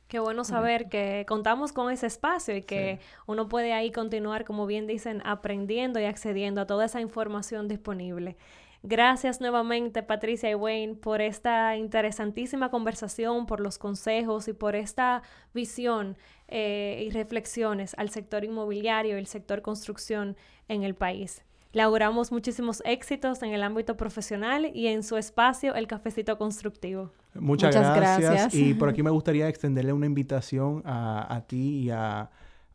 Qué 0.08 0.18
bueno 0.18 0.42
saber 0.42 0.88
que 0.88 1.26
contamos 1.28 1.72
con 1.72 1.92
ese 1.92 2.06
espacio 2.06 2.56
y 2.56 2.62
que 2.62 2.98
uno 3.26 3.48
puede 3.48 3.74
ahí 3.74 3.92
continuar, 3.92 4.46
como 4.46 4.66
bien 4.66 4.86
dicen, 4.86 5.20
aprendiendo 5.24 6.00
y 6.00 6.04
accediendo 6.04 6.62
a 6.62 6.66
toda 6.66 6.86
esa 6.86 7.02
información 7.02 7.68
disponible. 7.68 8.38
Gracias 8.82 9.40
nuevamente, 9.40 10.02
Patricia 10.02 10.50
y 10.50 10.54
Wayne, 10.54 10.94
por 10.94 11.20
esta 11.20 11.76
interesantísima 11.76 12.70
conversación, 12.70 13.44
por 13.44 13.60
los 13.60 13.76
consejos 13.76 14.48
y 14.48 14.54
por 14.54 14.76
esta 14.76 15.22
visión 15.52 16.16
eh, 16.46 17.04
y 17.06 17.10
reflexiones 17.10 17.94
al 17.98 18.08
sector 18.08 18.44
inmobiliario 18.44 19.16
y 19.16 19.18
el 19.18 19.26
sector 19.26 19.60
construcción 19.60 20.36
en 20.68 20.84
el 20.84 20.94
país. 20.94 21.44
Le 21.72 21.82
auguramos 21.82 22.32
muchísimos 22.32 22.82
éxitos 22.84 23.42
en 23.42 23.52
el 23.52 23.62
ámbito 23.62 23.96
profesional 23.96 24.70
y 24.74 24.86
en 24.86 25.02
su 25.02 25.16
espacio, 25.16 25.74
el 25.74 25.86
cafecito 25.86 26.38
constructivo. 26.38 27.12
Muchas, 27.34 27.74
gracias. 27.74 28.54
Y 28.54 28.74
por 28.74 28.88
aquí 28.90 29.02
me 29.02 29.10
gustaría 29.10 29.48
extenderle 29.48 29.92
una 29.92 30.06
invitación 30.06 30.82
a, 30.86 31.42
ti 31.46 31.84
y 31.84 31.90
a, 31.90 32.30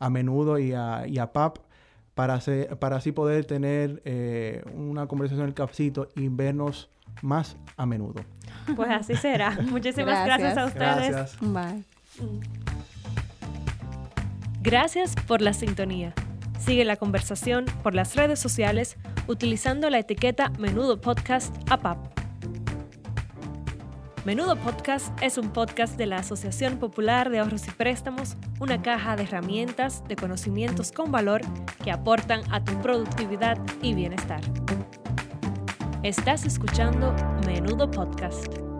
Menudo 0.09 0.59
y 0.59 0.73
a, 0.73 1.05
y 1.07 1.17
a 1.17 1.31
PAP 1.31 1.59
para, 2.13 2.39
para 2.79 2.97
así 2.97 3.11
poder 3.11 3.45
tener 3.45 4.01
eh, 4.05 4.63
una 4.75 5.07
conversación 5.07 5.43
en 5.43 5.49
el 5.49 5.53
cafecito 5.53 6.09
y 6.15 6.27
vernos 6.27 6.89
más 7.21 7.57
a 7.77 7.85
menudo. 7.85 8.23
Pues 8.75 8.89
así 8.89 9.15
será. 9.15 9.51
Muchísimas 9.61 10.25
gracias, 10.25 10.57
a 10.57 10.65
ustedes. 10.65 11.09
Gracias. 11.09 11.37
Bye. 11.41 11.83
Gracias 14.61 15.15
por 15.27 15.41
la 15.41 15.53
sintonía. 15.53 16.13
Sigue 16.59 16.85
la 16.85 16.95
conversación 16.95 17.65
por 17.83 17.93
las 17.93 18.15
redes 18.15 18.39
sociales 18.39 18.97
utilizando 19.27 19.89
la 19.89 19.99
etiqueta 19.99 20.51
Menudo 20.59 20.99
Podcast 21.01 21.55
APAP. 21.69 21.97
Menudo 24.25 24.55
Podcast 24.55 25.11
es 25.21 25.37
un 25.37 25.51
podcast 25.51 25.97
de 25.97 26.05
la 26.05 26.17
Asociación 26.17 26.77
Popular 26.77 27.29
de 27.29 27.39
Ahorros 27.39 27.67
y 27.67 27.71
Préstamos, 27.71 28.37
una 28.61 28.81
caja 28.81 29.17
de 29.17 29.23
herramientas, 29.23 30.07
de 30.07 30.15
conocimientos 30.15 30.93
con 30.93 31.11
valor 31.11 31.41
que 31.83 31.91
aportan 31.91 32.41
a 32.49 32.63
tu 32.63 32.79
productividad 32.81 33.57
y 33.81 33.93
bienestar. 33.93 34.39
Estás 36.03 36.45
escuchando 36.45 37.13
Menudo 37.45 37.91
Podcast. 37.91 38.72